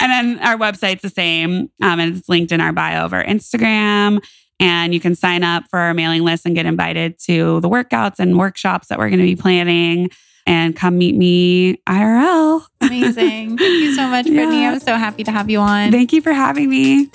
[0.00, 4.24] And then our website's the same, um, and it's linked in our bio over Instagram.
[4.58, 8.18] And you can sign up for our mailing list and get invited to the workouts
[8.18, 10.10] and workshops that we're going to be planning.
[10.46, 12.66] And come meet me IRL.
[12.82, 13.56] Amazing.
[13.56, 14.54] Thank you so much, Britney.
[14.60, 14.72] Yeah.
[14.72, 15.90] I'm so happy to have you on.
[15.90, 17.10] Thank you for having me.